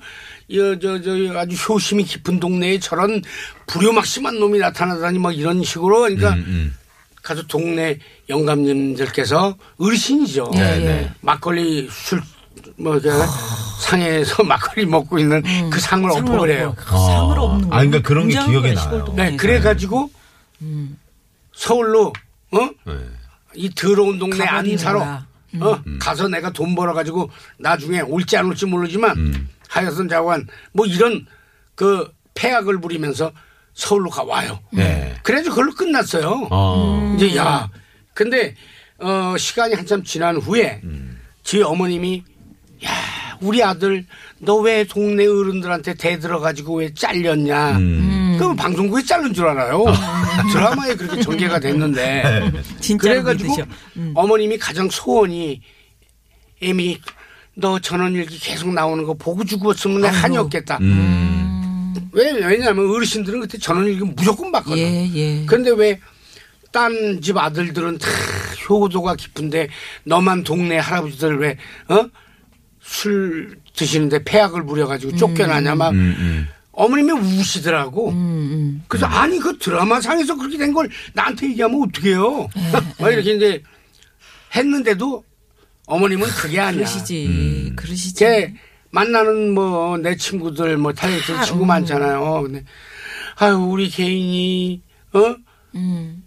여, 0.53 0.79
저, 0.79 1.01
저, 1.01 1.11
아주 1.37 1.55
효심이 1.55 2.03
깊은 2.03 2.39
동네에 2.39 2.79
저런 2.79 3.21
불효막심한 3.67 4.39
놈이 4.39 4.59
나타나다니 4.59 5.17
막 5.19 5.35
이런 5.35 5.63
식으로 5.63 6.01
그러니까 6.01 6.33
음, 6.33 6.43
음. 6.47 6.75
가서 7.23 7.41
동네 7.47 7.97
영감님들께서 8.29 9.57
어르신이죠. 9.79 10.51
예, 10.55 10.59
네, 10.59 10.75
예. 10.75 10.85
네. 10.85 11.11
막걸리 11.21 11.89
술, 11.91 12.21
뭐, 12.75 12.97
이렇게 12.97 13.09
상에서 13.81 14.43
막걸리 14.45 14.85
먹고 14.85 15.17
있는 15.17 15.41
그 15.71 15.79
상을 15.79 16.09
상을 16.11 16.29
엎어 16.29 16.39
그래요. 16.41 16.75
엎어. 16.77 17.07
상을 17.07 17.39
없는 17.39 17.73
아, 17.73 17.77
그러니까 17.77 18.01
그런 18.01 18.27
게 18.29 18.37
기억에 18.45 18.73
나요. 18.73 19.13
네, 19.15 19.35
그래가지고 19.35 20.11
서울로, 21.53 22.13
어? 22.51 22.69
네. 22.85 22.93
이 23.55 23.69
더러운 23.73 24.19
동네 24.19 24.43
안 24.45 24.77
살아. 24.77 24.99
거야. 24.99 25.27
어? 25.61 25.81
가서 25.99 26.27
내가 26.27 26.51
돈 26.51 26.75
벌어가지고 26.75 27.29
나중에 27.57 28.01
올지 28.01 28.35
안 28.35 28.45
올지 28.47 28.65
모르지만 28.65 29.17
음. 29.17 29.49
하여튼 29.69 30.07
자관 30.09 30.45
뭐 30.73 30.85
이런 30.85 31.25
그 31.75 32.11
폐악을 32.33 32.81
부리면서 32.81 33.31
서울로 33.73 34.09
가 34.09 34.23
와요. 34.23 34.59
네. 34.71 35.15
그래서 35.23 35.49
그걸로 35.49 35.73
끝났어요. 35.73 36.47
어. 36.51 37.13
이제 37.15 37.35
야 37.37 37.69
근데 38.13 38.55
어 38.99 39.35
시간이 39.37 39.73
한참 39.75 40.03
지난 40.03 40.37
후에 40.37 40.81
제 41.43 41.61
어머님이 41.61 42.23
야 42.85 42.89
우리 43.41 43.63
아들 43.63 44.05
너 44.39 44.55
왜 44.57 44.83
동네 44.83 45.25
어른들한테 45.25 45.93
대들어 45.95 46.39
가지고 46.39 46.75
왜 46.79 46.93
잘렸냐 46.93 47.77
음. 47.77 48.35
그럼 48.37 48.55
방송국에 48.55 49.03
자른 49.03 49.33
줄 49.33 49.47
알아요. 49.47 49.83
드라마에 50.51 50.95
그렇게 50.95 51.21
전개가 51.21 51.59
됐는데. 51.59 52.51
진짜로 52.79 53.13
그래가지고 53.23 53.49
믿으셔. 53.51 53.67
음. 53.97 54.11
어머님이 54.15 54.57
가장 54.57 54.89
소원이 54.89 55.61
애미 56.61 56.99
너 57.55 57.79
전원일기 57.79 58.39
계속 58.39 58.73
나오는 58.73 59.03
거 59.05 59.13
보고 59.13 59.43
죽었으면 59.43 60.01
내 60.01 60.07
한이 60.07 60.37
없겠다. 60.37 60.79
왜 62.11 62.31
왜냐하면 62.31 62.89
어르신들은 62.89 63.41
그때 63.41 63.57
전원일기 63.57 64.03
무조건 64.15 64.51
봤거든. 64.51 64.77
예, 64.77 65.11
예. 65.13 65.45
그런데 65.45 65.71
왜 65.71 65.99
딴 66.71 67.21
집 67.21 67.37
아들들은 67.37 67.97
다 67.99 68.07
효도가 68.67 69.15
깊은데 69.15 69.69
너만 70.03 70.43
동네 70.43 70.77
할아버지들 70.77 71.39
왜 71.39 71.57
어? 71.87 72.05
술 72.81 73.55
드시는데 73.73 74.25
폐약을 74.25 74.65
부려가지고 74.65 75.15
쫓겨나냐 75.15 75.75
막 75.75 75.91
음, 75.93 76.47
어머님이 76.75 77.11
우시더라고. 77.13 78.09
음, 78.09 78.83
그래서 78.87 79.05
아니 79.05 79.39
그 79.39 79.57
드라마 79.57 80.01
상에서 80.01 80.35
그렇게 80.35 80.57
된 80.57 80.73
걸 80.73 80.89
나한테 81.13 81.49
얘기하면 81.49 81.83
어떡해요. 81.87 82.49
네. 82.55 82.71
막 82.99 83.11
이렇게 83.11 83.33
이제 83.35 83.63
했는데도 84.55 85.23
어머님은 85.87 86.27
그게 86.27 86.59
아니야. 86.59 86.79
그러시지. 86.79 87.73
그러시지. 87.75 88.15
제 88.15 88.53
만나는 88.91 89.53
뭐 89.53 89.97
내 89.97 90.15
친구들 90.17 90.77
뭐 90.77 90.91
타이틀 90.93 91.35
다, 91.35 91.43
친구 91.43 91.63
음. 91.63 91.67
많잖아요. 91.67 92.41
근데 92.43 92.63
아유 93.37 93.55
우리 93.57 93.89
개인이 93.89 94.81
어 95.13 95.35
음. 95.75 96.23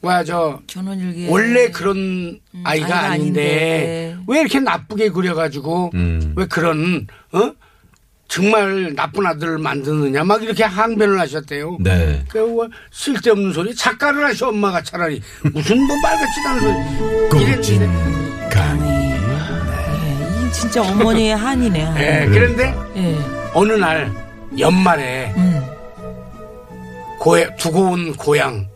뭐야 0.00 0.24
저 0.24 0.60
전원일기 0.66 1.26
원래 1.28 1.70
그런 1.70 2.38
아이가 2.64 2.86
음, 2.86 2.92
아이가 2.92 2.98
아닌데 3.00 4.14
아닌데. 4.14 4.16
왜 4.28 4.40
이렇게 4.40 4.60
나쁘게 4.60 5.10
그려가지고 5.10 5.90
음. 5.94 6.32
왜 6.36 6.46
그런 6.46 7.06
어 7.32 7.52
정말 8.30 8.94
나쁜 8.94 9.26
아들을 9.26 9.58
만드느냐 9.58 10.22
막 10.22 10.40
이렇게 10.40 10.62
항변을 10.62 11.18
하셨대요. 11.18 11.78
네. 11.80 12.24
그뭐 12.28 12.68
쓸데없는 12.92 13.52
소리 13.52 13.74
작가를 13.74 14.24
하셔 14.24 14.48
엄마가 14.48 14.82
차라리 14.82 15.20
무슨 15.52 15.82
뭐 15.82 15.96
말같지도 16.00 16.48
않은 16.48 17.30
소리 17.30 17.42
이랬는데 17.42 18.48
강의. 18.48 19.10
예, 19.10 20.46
이 20.46 20.52
진짜 20.52 20.80
어머니의 20.80 21.36
한이네. 21.36 21.82
한. 21.82 22.00
예, 22.00 22.26
그런데 22.30 22.74
예. 22.94 23.18
어느 23.52 23.72
날 23.72 24.12
연말에 24.56 25.34
음. 25.36 25.60
고해, 27.18 27.56
두고 27.56 27.80
온 27.80 28.14
고향 28.14 28.68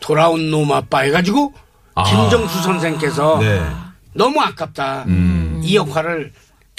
돌아온 0.00 0.50
놈 0.50 0.72
아빠 0.72 1.02
해가지고 1.02 1.54
아. 1.94 2.02
김정수 2.02 2.62
선생께서 2.62 3.38
네. 3.38 3.62
너무 4.12 4.40
아깝다 4.40 5.04
음. 5.06 5.60
이 5.62 5.76
역할을 5.76 6.32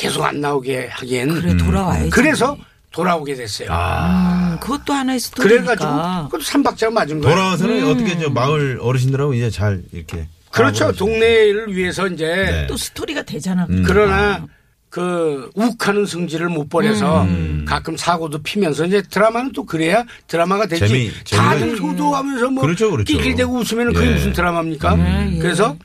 계속 0.03 0.21
안 0.25 0.41
나오게 0.41 0.89
하기엔 0.91 1.29
그래 1.33 1.55
돌아와야지. 1.55 2.09
그래서 2.09 2.57
돌아오게 2.91 3.35
됐어요. 3.35 3.69
아. 3.71 4.51
음, 4.53 4.59
그것도 4.59 4.91
하나의 4.91 5.17
스토리니까. 5.17 5.75
그래가지고 5.75 6.25
그것도 6.25 6.43
삼박자가 6.43 6.91
맞은 6.91 7.21
거예요. 7.21 7.33
돌아와서는 7.35 7.87
어떻게 7.89 8.19
저 8.19 8.29
마을 8.29 8.77
어르신들하고 8.81 9.33
이제 9.33 9.49
잘 9.49 9.81
이렇게. 9.93 10.27
그렇죠. 10.51 10.91
동네를 10.91 11.73
위해서 11.73 12.05
이제 12.07 12.25
네. 12.27 12.67
또 12.67 12.75
스토리가 12.75 13.21
되잖아. 13.23 13.65
음. 13.69 13.83
그러나 13.87 14.45
그 14.89 15.49
욱하는 15.55 16.05
승질을 16.05 16.49
못 16.49 16.67
버려서 16.69 17.23
음. 17.23 17.65
가끔 17.65 17.95
사고도 17.95 18.43
피면서 18.43 18.85
이제 18.85 19.01
드라마는 19.01 19.53
또 19.53 19.65
그래야 19.65 20.03
드라마가 20.27 20.65
되지. 20.67 20.85
재미- 20.85 21.11
다들 21.31 21.75
있- 21.75 21.79
효도하면서 21.79 22.49
뭐 22.51 22.61
그렇죠, 22.61 22.91
그렇죠. 22.91 23.05
낄낄대고 23.11 23.55
웃으면 23.55 23.93
그게 23.93 24.07
예. 24.07 24.13
무슨 24.15 24.33
드라마입니까? 24.33 25.31
예. 25.33 25.39
그래서 25.39 25.77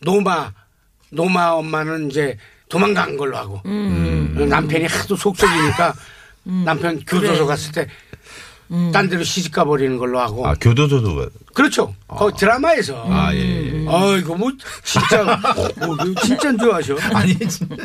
노마 0.00 0.52
노마 1.10 1.48
엄마는 1.50 2.10
이제 2.10 2.38
도망간 2.68 3.16
걸로 3.16 3.36
하고 3.36 3.60
음. 3.66 4.46
남편이 4.48 4.86
하도 4.86 5.16
속썩이니까 5.16 5.94
남편 6.64 7.00
교도소 7.04 7.46
갔을 7.46 7.72
때 7.72 7.86
음. 8.70 8.90
딴 8.92 9.08
데로 9.08 9.22
시집 9.22 9.52
가버리는 9.52 9.96
걸로 9.96 10.20
하고 10.20 10.46
아, 10.46 10.54
교도소도. 10.54 11.28
그렇죠. 11.54 11.94
거 12.08 12.32
드라마에서 12.32 13.04
아, 13.08 13.32
예, 13.32 13.38
예. 13.84 13.86
아 13.88 14.16
이거 14.16 14.34
뭐 14.34 14.50
진짜 14.82 15.22
뭐 15.78 15.96
진짜 16.24 16.56
좋아하셔. 16.56 16.96
아니, 17.14 17.38
진짜. 17.38 17.76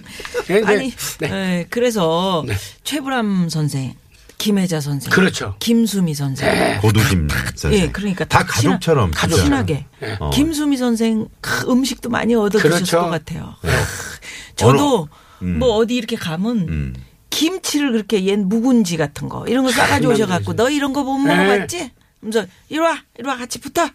근데 0.48 0.66
아니, 0.66 0.92
네. 1.20 1.30
예, 1.32 1.66
그래서 1.70 2.44
네. 2.48 2.56
최불암 2.84 3.50
선생, 3.50 3.94
김혜자 4.40 4.82
선생, 4.82 5.12
그렇죠. 5.12 5.56
김수미 5.60 6.16
선생. 6.16 6.80
고두심 6.82 7.28
선생. 7.56 7.74
예, 7.80 7.92
그러니까 7.92 8.26
다다 8.26 8.46
가족처럼. 8.46 9.12
친하, 9.12 9.28
진짜. 9.28 9.44
친하게. 9.44 9.86
네. 10.00 10.18
어. 10.20 10.32
김수미 10.32 10.78
선생 10.78 11.28
크, 11.42 11.70
음식도 11.70 12.10
많이 12.10 12.34
얻어 12.34 12.58
드셨을 12.58 12.72
그렇죠. 12.72 13.02
것 13.02 13.10
같아요. 13.12 13.56
저도 14.62 15.10
음. 15.42 15.60
뭐 15.60 15.76
어디 15.76 15.96
이렇게 15.96 16.16
가면 16.16 16.58
음. 16.70 16.94
김치를 17.30 17.92
그렇게 17.94 18.24
옛 18.26 18.38
묵은지 18.38 18.98
같은 18.98 19.30
거 19.30 19.46
이런 19.48 19.64
거 19.66 19.72
싸가지고 19.72 20.14
오셔갖고 20.14 20.54
너 20.56 20.70
이런 20.70 20.94
거못 20.94 21.22
네. 21.28 21.36
먹어봤지? 21.36 21.92
그래서 22.20 22.46
이리 22.70 22.80
와, 22.80 22.98
이리 23.18 23.28
와 23.28 23.38
같이 23.38 23.60
붙어. 23.60 23.90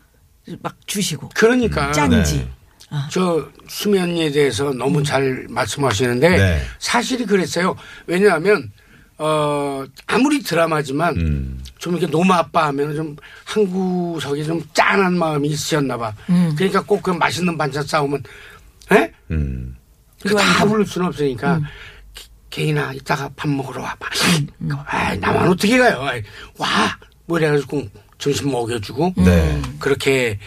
막 0.62 0.76
주시고 0.86 1.30
그러니까 1.34 1.90
짠지. 1.92 2.36
네. 2.38 2.48
저 3.10 3.48
수면에 3.68 4.30
대해서 4.30 4.72
너무 4.72 5.02
잘 5.02 5.44
말씀하시는데 5.50 6.28
네. 6.28 6.62
사실이 6.78 7.26
그랬어요. 7.26 7.74
왜냐하면 8.06 8.70
어 9.18 9.84
아무리 10.06 10.42
드라마지만 10.42 11.16
음. 11.16 11.64
좀 11.78 11.96
이렇게 11.96 12.06
노마 12.10 12.36
아빠 12.38 12.66
하면 12.68 12.94
좀 12.94 13.16
한 13.44 13.66
구석에 13.70 14.42
좀 14.44 14.62
짠한 14.74 15.16
마음이 15.18 15.48
있으셨나 15.48 15.96
봐. 15.96 16.12
그러니까 16.56 16.82
꼭 16.82 17.00
그 17.02 17.10
맛있는 17.10 17.56
반찬 17.56 17.84
싸우면 17.86 18.22
에? 18.92 19.12
음. 19.30 19.76
다 20.24 20.64
부를 20.64 20.86
수는 20.86 21.08
없으니까 21.08 21.60
개- 22.14 22.24
개인아 22.50 22.92
이따가 22.94 23.30
밥 23.36 23.48
먹으러 23.48 23.82
와봐. 23.82 24.06
아, 24.86 25.14
나만 25.16 25.48
어떻게 25.48 25.78
가요? 25.78 26.00
아이, 26.02 26.22
와. 26.58 26.68
뭐 27.26 27.38
이래가지고 27.38 27.82
점심 28.18 28.50
먹여주고 28.52 29.14
네. 29.18 29.60
그렇게 29.78 30.38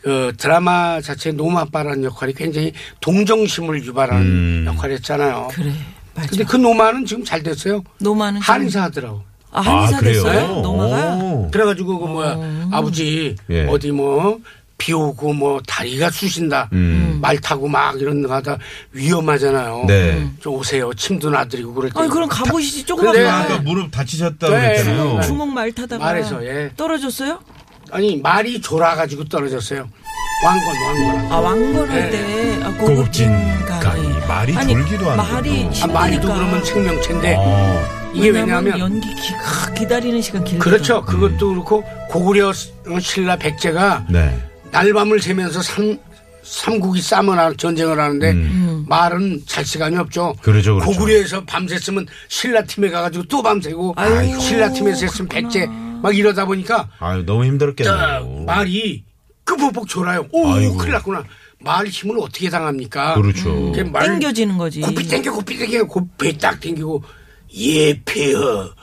그 0.00 0.32
드라마 0.38 1.00
자체 1.00 1.32
노마 1.32 1.60
아빠라는 1.62 2.04
역할이 2.04 2.32
굉장히 2.32 2.72
동정심을 3.00 3.84
유발하는 3.84 4.22
음. 4.26 4.64
역할이었잖아요. 4.66 5.48
그래. 5.52 5.72
맞아. 6.14 6.28
근데 6.30 6.44
그 6.44 6.56
노마는 6.56 7.04
지금 7.04 7.24
잘 7.24 7.42
됐어요. 7.42 7.84
노마는 8.00 8.40
한의사 8.40 8.84
하더라고. 8.84 9.22
아, 9.50 9.60
한의사 9.60 9.96
아? 9.98 10.00
됐어요? 10.00 10.46
노마가? 10.62 11.14
오. 11.16 11.50
그래가지고 11.50 11.98
그 11.98 12.06
뭐야 12.06 12.68
아버지 12.72 13.36
예. 13.50 13.66
어디 13.66 13.90
뭐 13.92 14.40
비 14.78 14.92
오고 14.92 15.32
뭐 15.34 15.60
다리가 15.66 16.10
쑤신다 16.10 16.68
음. 16.72 17.18
말 17.20 17.36
타고 17.38 17.66
막 17.68 18.00
이런 18.00 18.22
거 18.22 18.32
하다 18.32 18.58
위험하잖아요. 18.92 19.84
네. 19.88 20.30
좀 20.40 20.54
오세요. 20.54 20.94
침도 20.94 21.30
놔드리고 21.30 21.74
그럴 21.74 21.90
때. 21.90 22.00
아니 22.00 22.08
그럼 22.08 22.28
가보시지 22.28 22.84
조금만 22.86 23.12
근데 23.12 23.26
봐. 23.28 23.38
아까 23.40 23.58
무릎 23.58 23.90
다치셨다고 23.90 24.54
네. 24.54 24.60
그랬잖아요. 24.60 25.20
주먹 25.22 25.48
말 25.48 25.72
타다가 25.72 26.02
말에서, 26.04 26.44
예. 26.46 26.70
떨어졌어요? 26.76 27.40
아니 27.90 28.16
말이 28.18 28.60
졸아가지고 28.60 29.24
떨어졌어요. 29.24 29.88
왕건 30.44 30.76
왕건. 30.76 31.32
아 31.32 31.36
왕건 31.40 31.90
할 31.90 32.10
네. 32.10 32.10
때 32.10 32.64
아, 32.64 32.72
고급진. 32.78 33.28
강의. 33.66 34.08
말이 34.28 34.56
아니, 34.56 34.72
졸기도 34.74 35.10
하는군요. 35.10 35.16
말이 35.34 35.68
아, 35.80 35.84
아. 35.84 35.86
말이도 35.88 36.28
그러면 36.32 36.64
생명체인데 36.64 37.34
어. 37.38 37.84
이게 38.14 38.28
왜냐하면 38.30 38.78
연기 38.78 39.12
기, 39.14 39.34
아, 39.34 39.72
기다리는 39.74 40.20
시간 40.22 40.44
길거든. 40.44 40.58
그렇죠. 40.70 41.04
그것도 41.04 41.48
그렇고 41.50 41.82
고구려 42.10 42.52
신라 43.00 43.36
백제가 43.36 44.06
네. 44.08 44.38
날밤을 44.70 45.20
새면서 45.20 45.62
삼 45.62 45.98
삼국이 46.42 47.02
싸움을 47.02 47.56
전쟁을 47.56 48.00
하는데 48.00 48.30
음. 48.30 48.84
말은 48.88 49.42
잘 49.46 49.66
시간이 49.66 49.96
없죠. 49.98 50.34
그렇죠, 50.40 50.76
그렇죠. 50.76 50.90
고구려에서 50.92 51.44
밤새으면 51.44 52.06
신라 52.28 52.62
팀에 52.64 52.88
가가지고 52.88 53.24
또 53.24 53.42
밤새고 53.42 53.92
아이고, 53.96 54.40
신라 54.40 54.72
팀에서 54.72 55.04
했으면 55.04 55.28
백제 55.28 55.66
막 56.02 56.16
이러다 56.16 56.46
보니까 56.46 56.88
아유, 57.00 57.22
너무 57.26 57.42
자, 57.42 57.48
힘들었겠네요. 57.48 58.44
말이 58.46 59.04
끝보복 59.44 59.88
졸아요. 59.88 60.26
오 60.30 60.48
아이고. 60.52 60.78
큰일 60.78 60.92
났구나. 60.92 61.24
말 61.60 61.86
힘을 61.86 62.18
어떻게 62.20 62.48
당합니까? 62.48 63.14
그렇죠. 63.14 63.52
그게 63.72 63.82
말 63.84 64.06
땡겨지는 64.06 64.56
거지. 64.56 64.80
고삐 64.80 65.06
땡겨 65.06 65.32
고삐 65.32 65.58
땡겨 65.58 65.86
고배 65.86 66.38
딱 66.38 66.60
땡기고 66.60 67.02
예패여 67.52 68.74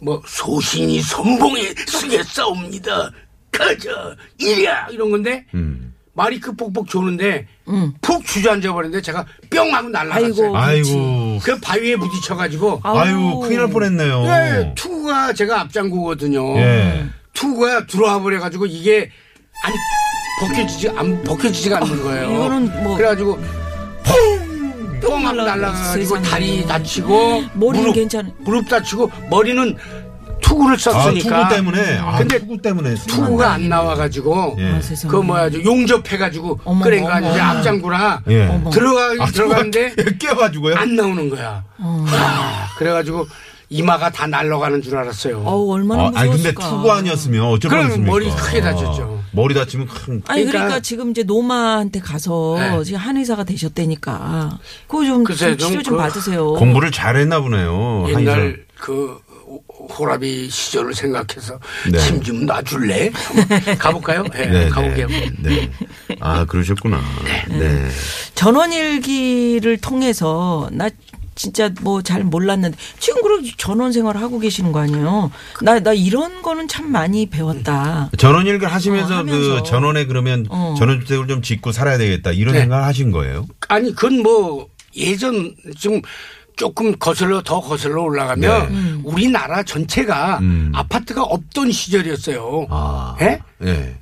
뭐 0.00 0.20
소신이 0.26 1.00
선봉에 1.00 1.74
쓰겠사옵니다. 1.86 3.12
가자 3.52 4.16
이랴 4.38 4.88
이런 4.90 5.10
건데 5.10 5.44
음. 5.54 5.92
말이 6.14 6.40
그 6.40 6.54
뻑뻑 6.54 6.88
조는데 6.88 7.46
응. 7.68 7.92
푹 8.02 8.24
주저앉아 8.26 8.72
버렸는데 8.72 9.00
제가 9.02 9.24
뿅 9.50 9.74
하고 9.74 9.88
날라갔어요. 9.88 10.54
아이고. 10.54 10.58
아이고. 10.58 11.38
그 11.42 11.58
바위에 11.60 11.96
부딪혀가지고 11.96 12.80
아유, 12.82 13.40
큰일 13.42 13.58
날 13.60 13.68
뻔했네요. 13.70 14.22
네, 14.24 14.72
투구가 14.74 15.32
제가 15.32 15.60
앞장구거든요. 15.62 16.56
예. 16.58 17.06
투구가 17.32 17.86
들어와 17.86 18.20
버려가지고 18.20 18.66
이게 18.66 19.10
안 19.64 19.72
벗겨지지 20.48 20.88
안 20.90 21.22
벗겨지지가 21.24 21.76
않는 21.78 22.02
거예요. 22.02 22.30
이거는 22.34 22.82
뭐- 22.82 22.96
그래가지고 22.96 23.38
퐁! 24.04 25.00
뿅 25.00 25.26
하고 25.26 25.36
날라가가지고 25.42 26.16
세상에. 26.16 26.22
다리 26.28 26.66
다치고 26.66 27.42
머리는 27.54 27.80
무릎, 27.86 27.94
괜찮아. 27.94 28.28
무릎 28.40 28.68
다치고 28.68 29.10
머리는 29.30 29.76
투구를 30.52 30.74
아, 30.74 30.78
썼으니까 30.78 31.48
투구 31.48 31.54
때문에. 31.54 31.98
아, 31.98 32.18
근데 32.18 32.38
투구 32.38 32.62
때문에. 32.62 32.94
투구가 32.94 33.52
안 33.52 33.68
나와가지고 33.68 34.56
예. 34.58 34.72
아. 34.72 34.80
그 35.08 35.16
뭐야 35.16 35.50
저 35.50 35.62
용접해가지고 35.62 36.58
그러니까 36.82 37.16
어머. 37.16 37.30
이제 37.30 37.40
앞장구라 37.40 38.22
예. 38.28 38.60
들어가 38.72 39.24
아, 39.24 39.26
들어가는데 39.26 39.94
깨워가지고요? 40.18 40.76
안 40.76 40.94
나오는 40.94 41.30
거야. 41.30 41.64
어. 41.78 42.04
아, 42.08 42.68
그래가지고 42.76 43.26
이마가 43.70 44.10
다 44.10 44.26
날아가는 44.26 44.82
줄 44.82 44.98
알았어요. 44.98 45.42
어우 45.46 45.72
얼마나 45.72 46.02
아, 46.02 46.12
아니 46.14 46.30
근데 46.30 46.52
무서웠을까. 46.52 46.68
투구 46.68 46.92
아니었으면 46.92 47.44
어쩔 47.46 47.70
그럼 47.70 47.84
뻔했습니까? 47.84 48.12
머리 48.12 48.30
크게 48.30 48.60
다쳤죠. 48.60 49.22
머리 49.30 49.54
다치면 49.54 49.86
큰. 49.86 50.22
아니 50.26 50.42
그러니까, 50.42 50.50
그러니까 50.52 50.80
지금 50.80 51.10
이제 51.12 51.22
노마한테 51.22 52.00
가서 52.00 52.56
네. 52.58 52.84
지금 52.84 53.00
한의사가 53.00 53.44
되셨다니까 53.44 54.58
그거 54.86 55.06
좀, 55.06 55.24
좀 55.24 55.36
치료 55.36 55.56
좀좀그 55.56 55.96
받으세요. 55.96 56.52
공부를 56.52 56.92
잘했나 56.92 57.40
보네요. 57.40 58.04
옛날 58.08 58.38
한의사. 58.38 58.56
그 58.78 59.18
호라비 59.98 60.48
시절을 60.50 60.94
생각해서 60.94 61.58
네. 61.90 61.98
힘좀 61.98 62.46
놔줄래? 62.46 63.10
가볼까요? 63.78 64.24
네, 64.32 64.46
네, 64.46 64.68
가볼게요. 64.68 65.06
네. 65.08 65.30
네. 65.38 65.70
아 66.20 66.44
그러셨구나. 66.44 67.00
네. 67.48 67.88
전원일기를 68.34 69.78
통해서 69.78 70.68
나 70.72 70.88
진짜 71.34 71.70
뭐 71.80 72.02
잘 72.02 72.24
몰랐는데 72.24 72.76
지금 72.98 73.22
그럼 73.22 73.42
전원 73.56 73.90
생활 73.92 74.16
하고 74.18 74.38
계시는 74.38 74.70
거 74.72 74.80
아니에요? 74.80 75.30
나 75.62 75.80
나 75.80 75.92
이런 75.94 76.42
거는 76.42 76.68
참 76.68 76.92
많이 76.92 77.26
배웠다. 77.26 78.10
전원 78.18 78.46
일을 78.46 78.70
하시면서 78.70 79.14
어, 79.14 79.16
하면서. 79.18 79.62
그 79.62 79.68
전원에 79.68 80.04
그러면 80.04 80.46
어. 80.50 80.74
전원주택을 80.78 81.26
좀 81.28 81.40
짓고 81.42 81.72
살아야 81.72 81.96
되겠다 81.98 82.32
이런 82.32 82.52
네. 82.54 82.60
생각을 82.60 82.84
하신 82.84 83.10
거예요? 83.12 83.46
아니 83.68 83.94
그건 83.94 84.22
뭐 84.22 84.68
예전 84.94 85.54
지금 85.78 86.02
조금 86.56 86.96
거슬러 86.98 87.42
더 87.42 87.60
거슬러 87.60 88.02
올라가면 88.02 88.72
네. 88.72 89.00
우리나라 89.04 89.62
전체가 89.62 90.38
음. 90.38 90.70
아파트가 90.74 91.22
없던 91.22 91.72
시절이었어요. 91.72 92.66
아. 92.70 93.16
예? 93.20 93.40
예. 93.64 93.96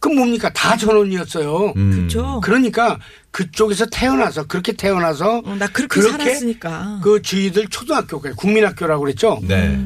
그 0.00 0.08
뭡니까 0.08 0.50
다 0.52 0.76
전원이었어요. 0.76 1.74
음. 1.76 1.90
그렇죠. 1.92 2.40
그러니까 2.42 2.98
그쪽에서 3.30 3.86
태어나서 3.86 4.46
그렇게 4.46 4.72
태어나서 4.72 5.42
어, 5.44 5.54
나 5.54 5.68
그렇게 5.68 6.00
살았으니까. 6.02 7.00
그 7.04 7.22
저희들 7.22 7.68
초등학교까지 7.68 8.34
국민학교라고 8.36 9.02
그랬죠. 9.04 9.38
네. 9.42 9.78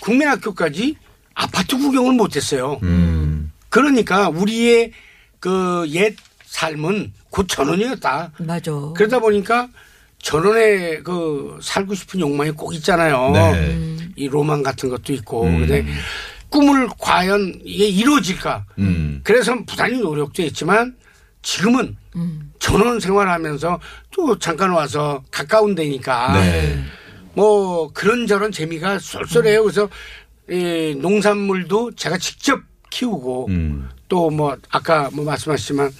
국민학교까지 0.00 0.96
아파트 1.34 1.76
구경을 1.76 2.14
못했어요. 2.14 2.80
음. 2.82 3.52
그러니까 3.68 4.28
우리의 4.28 4.92
그 5.40 5.86
옛 5.92 6.16
삶은 6.46 7.12
곧 7.30 7.46
전원이었다. 7.48 8.32
맞아. 8.38 8.72
그러다 8.96 9.18
보니까 9.20 9.68
전원에 10.20 10.98
그 10.98 11.58
살고 11.62 11.94
싶은 11.94 12.20
욕망이 12.20 12.50
꼭 12.50 12.74
있잖아요. 12.74 13.30
네. 13.32 13.96
이 14.16 14.28
로망 14.28 14.62
같은 14.62 14.88
것도 14.88 15.12
있고. 15.14 15.44
음. 15.44 15.60
근데 15.60 15.86
꿈을 16.50 16.88
과연 16.98 17.60
이게 17.64 17.86
이루어질까? 17.86 18.64
음. 18.78 19.20
그래서 19.22 19.54
부단히 19.64 19.98
노력도 19.98 20.42
했지만 20.42 20.96
지금은 21.42 21.96
전원 22.58 23.00
생활하면서 23.00 23.80
또 24.10 24.38
잠깐 24.38 24.70
와서 24.70 25.22
가까운 25.30 25.74
데니까 25.74 26.32
네. 26.32 26.82
뭐 27.34 27.92
그런저런 27.92 28.50
재미가 28.50 28.98
쏠쏠해요. 28.98 29.62
그래서 29.62 29.88
이 30.50 30.96
농산물도 30.98 31.92
제가 31.94 32.18
직접 32.18 32.60
키우고 32.90 33.46
음. 33.50 33.88
또뭐 34.08 34.56
아까 34.70 35.10
뭐 35.12 35.24
말씀하셨지만 35.24 35.90
닭, 35.90 35.94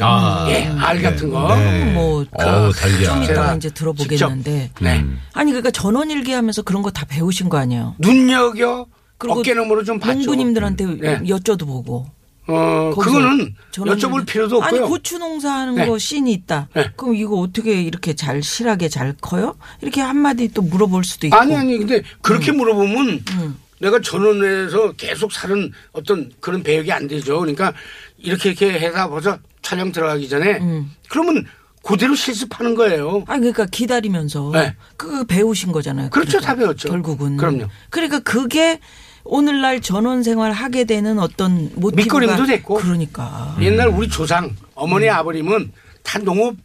아. 0.00 0.46
예, 0.50 0.66
알 0.78 1.00
같은 1.02 1.30
거. 1.30 1.54
네. 1.56 1.92
뭐, 1.92 2.24
어우, 2.32 2.72
달걀. 2.72 3.04
좀 3.04 3.22
이따가 3.22 3.54
이제 3.54 3.70
들어보겠는데. 3.70 4.62
직접, 4.68 4.84
네. 4.84 4.98
음. 5.00 5.18
아니 5.32 5.50
그러니까 5.52 5.70
전원일기 5.70 6.32
하면서 6.32 6.62
그런 6.62 6.82
거 6.82 6.90
다 6.90 7.04
배우신 7.06 7.48
거 7.48 7.58
아니에요? 7.58 7.94
눈여겨 7.98 8.86
그리고 9.18 9.40
어깨너머로 9.40 9.84
좀 9.84 9.98
봤죠. 9.98 10.14
농부님들한테 10.18 10.84
네. 10.86 11.18
여쭤도 11.24 11.66
보고. 11.66 12.06
어, 12.48 12.92
그거는. 12.96 13.54
여쭤볼 13.72 14.24
필요도 14.24 14.58
없고요. 14.58 14.68
아니 14.82 14.88
고추 14.88 15.18
농사하는 15.18 15.74
네. 15.74 15.86
거 15.86 15.98
씬이 15.98 16.32
있다. 16.32 16.68
네. 16.74 16.86
그럼 16.96 17.16
이거 17.16 17.36
어떻게 17.40 17.82
이렇게 17.82 18.14
잘 18.14 18.42
실하게 18.42 18.88
잘 18.88 19.14
커요? 19.20 19.56
이렇게 19.82 20.00
한마디 20.00 20.48
또 20.48 20.62
물어볼 20.62 21.02
수도 21.04 21.26
있고. 21.26 21.36
아니 21.36 21.56
아니 21.56 21.76
근데 21.76 22.02
그렇게 22.22 22.52
물어보면 22.52 23.20
음. 23.32 23.58
내가 23.80 24.00
전원에서 24.00 24.92
계속 24.92 25.32
사는 25.32 25.70
어떤 25.92 26.30
그런 26.40 26.62
배역이 26.62 26.90
안 26.92 27.08
되죠. 27.08 27.38
그러니까 27.40 27.72
이렇게 28.18 28.50
이렇게 28.50 28.72
해서 28.72 29.08
벌써 29.08 29.38
촬영 29.62 29.92
들어가기 29.92 30.28
전에 30.28 30.58
음. 30.58 30.92
그러면 31.08 31.46
그대로 31.82 32.14
실습하는 32.14 32.74
거예요. 32.74 33.24
아니 33.26 33.40
그러니까 33.40 33.66
기다리면서 33.66 34.50
네. 34.52 34.74
그 34.96 35.24
배우신 35.24 35.72
거잖아요. 35.72 36.10
그렇죠. 36.10 36.38
그러니까 36.38 36.52
다 36.52 36.56
배웠죠. 36.56 36.88
결국은. 36.88 37.36
그럼요. 37.36 37.66
그러니까 37.90 38.18
그게 38.20 38.80
오늘날 39.24 39.80
전원 39.80 40.22
생활 40.22 40.52
하게 40.52 40.84
되는 40.84 41.18
어떤 41.18 41.70
모티브가 41.74 41.96
밑거림도 41.96 42.46
됐고. 42.46 42.76
그러니까. 42.76 43.56
옛날 43.60 43.88
우리 43.88 44.08
조상 44.08 44.54
어머니 44.74 45.08
아버님은 45.08 45.72
다 46.02 46.18
농업 46.18 46.56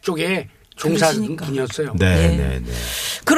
쪽에 0.00 0.48
그러시니까. 0.78 1.46
분이었어요. 1.46 1.94
네, 1.98 2.14
네. 2.14 2.36
네, 2.36 2.60
네. 2.64 2.72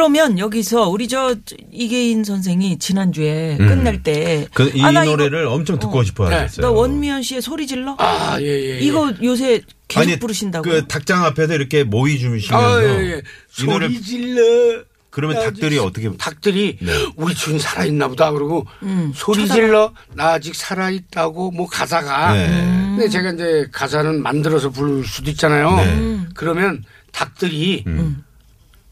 그러면 0.01 0.39
여기서 0.39 0.89
우리 0.91 1.09
저 1.09 1.35
이계인 1.73 2.23
선생이 2.23 2.79
지난주에 2.79 3.57
음. 3.59 3.67
끝날 3.67 4.03
때 4.03 4.47
그 4.53 4.71
이 4.75 4.83
아, 4.83 4.93
나 4.93 5.05
이거- 5.05 5.13
노래를 5.17 5.47
엄청 5.47 5.79
듣고 5.79 6.01
어. 6.01 6.05
싶어 6.05 6.29
네. 6.29 6.37
하셨어요. 6.37 6.67
나 6.67 6.71
원미연 6.71 7.23
씨의 7.23 7.41
소리 7.41 7.67
질러? 7.67 7.97
아, 7.99 8.37
예, 8.39 8.45
예. 8.45 8.71
예. 8.75 8.79
이거 8.81 9.11
요새 9.23 9.63
계속 9.89 10.19
부르신다고. 10.21 10.69
그 10.69 10.87
닭장 10.87 11.25
앞에서 11.25 11.55
이렇게 11.55 11.83
모이 11.83 12.19
주시면서 12.19 12.55
아, 12.77 12.83
예, 12.83 12.89
예. 13.15 13.23
노래 13.65 13.87
소리 13.89 14.03
질러. 14.03 14.85
그러면 15.09 15.39
나 15.39 15.45
닭들이 15.45 15.79
어떻게 15.79 16.15
닭들이 16.15 16.77
네. 16.83 16.93
우리 17.17 17.35
주인 17.35 17.59
살아있나 17.59 18.09
보다 18.09 18.33
그러고 18.33 18.67
음, 18.83 19.13
소리. 19.15 19.49
질러 19.49 19.95
나 20.13 20.33
아직 20.35 20.55
살아있다고 20.55 21.53
뭐 21.53 21.67
가사가 21.67 22.35
네. 22.35 22.49
근데 22.51 23.09
제가 23.09 23.31
이제 23.33 23.67
가사는 23.73 24.21
만들어서 24.23 24.69
부를 24.69 25.05
수도 25.07 25.31
있잖아요 25.31 25.75
네. 25.77 26.19
그러면 26.35 26.85
닭들이 27.13 27.85
음. 27.87 28.23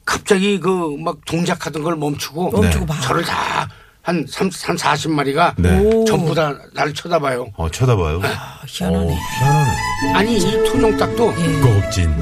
갑자기 0.04 0.58
그 0.60 0.96
막 0.98 1.16
동작하던 1.26 1.82
걸 1.82 1.96
멈추고 1.96 2.50
멈추고 2.50 2.86
봐. 2.86 3.00
저를 3.00 3.22
다 3.24 3.68
한 4.06 4.26
삼, 4.28 4.50
한 4.64 4.76
40마리가 4.76 5.54
네. 5.56 5.78
오. 5.78 6.04
전부 6.04 6.34
다 6.34 6.54
나를 6.74 6.92
쳐다봐요 6.92 7.46
어, 7.56 7.70
쳐다봐요. 7.70 8.20
아, 8.22 8.60
희한하네. 8.66 9.06
어, 9.06 9.16
희한하네. 9.38 10.12
아니 10.14 10.36
이 10.36 10.40
토종닭도 10.64 11.34
예. 11.38 11.60
곱진 11.60 12.14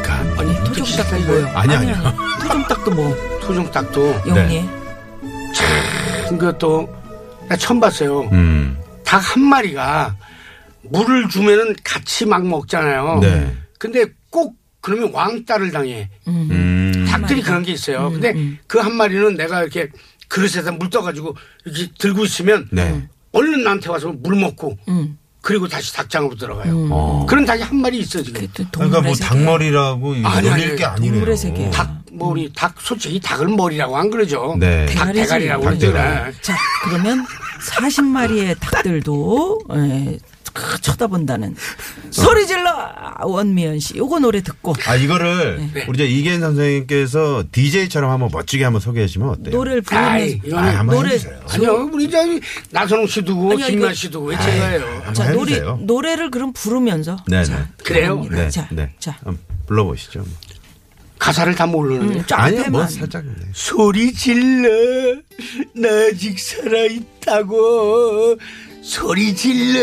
간. 0.00 0.38
아니 0.38 0.54
토종닭도 0.62 1.16
이거예요. 1.16 1.42
뭐요? 1.42 1.56
아니, 1.58 1.74
아니요. 1.74 1.94
토종닭도 2.40 2.90
뭐 2.92 3.16
토종닭도 3.42 4.14
영리해. 4.28 4.64
그것도 6.28 6.88
나 7.48 7.56
처음 7.56 7.80
봤어요 7.80 8.22
음. 8.32 8.76
닭 9.04 9.18
한 9.18 9.42
마리가 9.42 10.14
물을 10.82 11.28
주면은 11.28 11.74
같이 11.82 12.26
막 12.26 12.46
먹잖아요. 12.46 13.18
네. 13.20 13.52
근데 13.78 14.06
꼭 14.30 14.54
그러면 14.80 15.10
왕따를 15.12 15.72
당해. 15.72 16.10
음. 16.28 16.48
닭들이 17.24 17.42
그런 17.42 17.62
게 17.62 17.72
있어요. 17.72 18.10
근데 18.10 18.34
그 18.66 18.78
한 18.80 18.94
마리는 18.96 19.34
내가 19.36 19.62
이렇게 19.62 19.88
그릇에다 20.28 20.72
물 20.72 20.90
떠가지고 20.90 21.36
이렇게 21.64 21.90
들고 21.98 22.24
있으면 22.24 22.68
네. 22.70 23.06
얼른 23.32 23.62
나한테 23.64 23.90
와서 23.90 24.12
물 24.16 24.36
먹고 24.36 24.76
음. 24.88 25.18
그리고 25.40 25.68
다시 25.68 25.92
닭장으로 25.94 26.36
들어가요. 26.36 26.88
어. 26.90 27.26
그런 27.28 27.44
닭이 27.44 27.62
한 27.62 27.76
마리 27.76 27.98
있어 27.98 28.22
지금. 28.22 28.40
그또 28.46 28.64
그러니까 28.72 29.02
뭐 29.02 29.14
세계. 29.14 29.28
닭머리라고 29.28 30.14
아니, 30.24 30.48
놀릴 30.48 30.76
게 30.76 30.84
아니네요. 30.84 31.12
동물의 31.12 31.36
세계. 31.36 31.70
닭 31.70 32.02
머리 32.12 32.50
닭 32.54 32.80
솔직히 32.80 33.20
닭을 33.20 33.48
머리라고 33.48 33.96
안 33.96 34.10
그러죠. 34.10 34.56
네. 34.58 34.86
닭. 34.86 35.12
대가리라고. 35.12 35.64
그러죠. 35.64 35.92
자, 36.40 36.56
그러면 36.84 37.26
40마리의 37.68 38.56
닭들도 38.60 39.60
예, 39.74 40.18
크, 40.54 40.80
쳐다본다는 40.80 41.54
소리 42.10 42.46
질러 42.46 42.70
원미연 43.22 43.80
씨. 43.80 43.96
요거 43.98 44.20
노래 44.20 44.40
듣고 44.40 44.72
아 44.86 44.94
이거를 44.96 45.68
네. 45.74 45.84
우리 45.88 45.96
이제 45.96 46.06
이계인 46.06 46.40
선생님께서 46.40 47.44
DJ처럼 47.52 48.10
한번 48.10 48.30
멋지게 48.32 48.62
한번 48.64 48.80
소개하시면 48.80 49.28
어때요? 49.28 49.54
노래를 49.54 49.82
아이, 49.90 50.38
부르면서 50.38 50.46
이거는 50.46 50.68
아, 50.70 50.78
한번 50.78 50.96
노래 50.96 51.10
해주세요. 51.14 51.40
아니요, 51.50 51.90
우리 51.92 52.08
저 52.08 52.18
나선홍 52.70 53.06
씨도 53.08 53.32
아니요, 53.32 53.66
김만 53.66 53.90
이거- 53.90 53.92
씨도 53.94 54.22
왜 54.22 54.36
제가요? 54.38 55.12
자, 55.12 55.32
노래. 55.32 55.60
노래를 55.60 56.30
그럼 56.30 56.52
부르면서 56.52 57.16
네, 57.26 57.44
자, 57.44 57.58
네. 57.58 57.64
그래요? 57.84 58.24
네, 58.30 58.48
자, 58.48 58.68
네. 58.70 58.94
자. 59.00 59.18
불러보시죠. 59.66 60.24
가사를 61.18 61.54
다 61.54 61.66
모르는데. 61.66 62.18
음, 62.20 62.24
쫙 62.26 62.40
아니요, 62.40 62.64
뭐. 62.70 62.86
살짝. 62.86 63.24
네. 63.24 63.32
소리 63.54 64.12
질러 64.12 64.68
나 65.74 65.88
아직 66.12 66.38
살아있다고 66.38 68.36
소리 68.84 69.34
질러. 69.34 69.80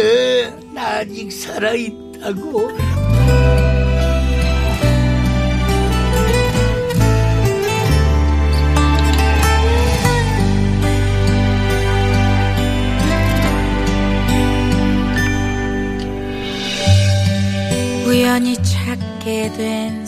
나 0.74 1.00
아직 1.00 1.32
살아있다고. 1.32 2.70
우연히 18.06 18.56
찾게 18.58 19.52
된 19.58 20.01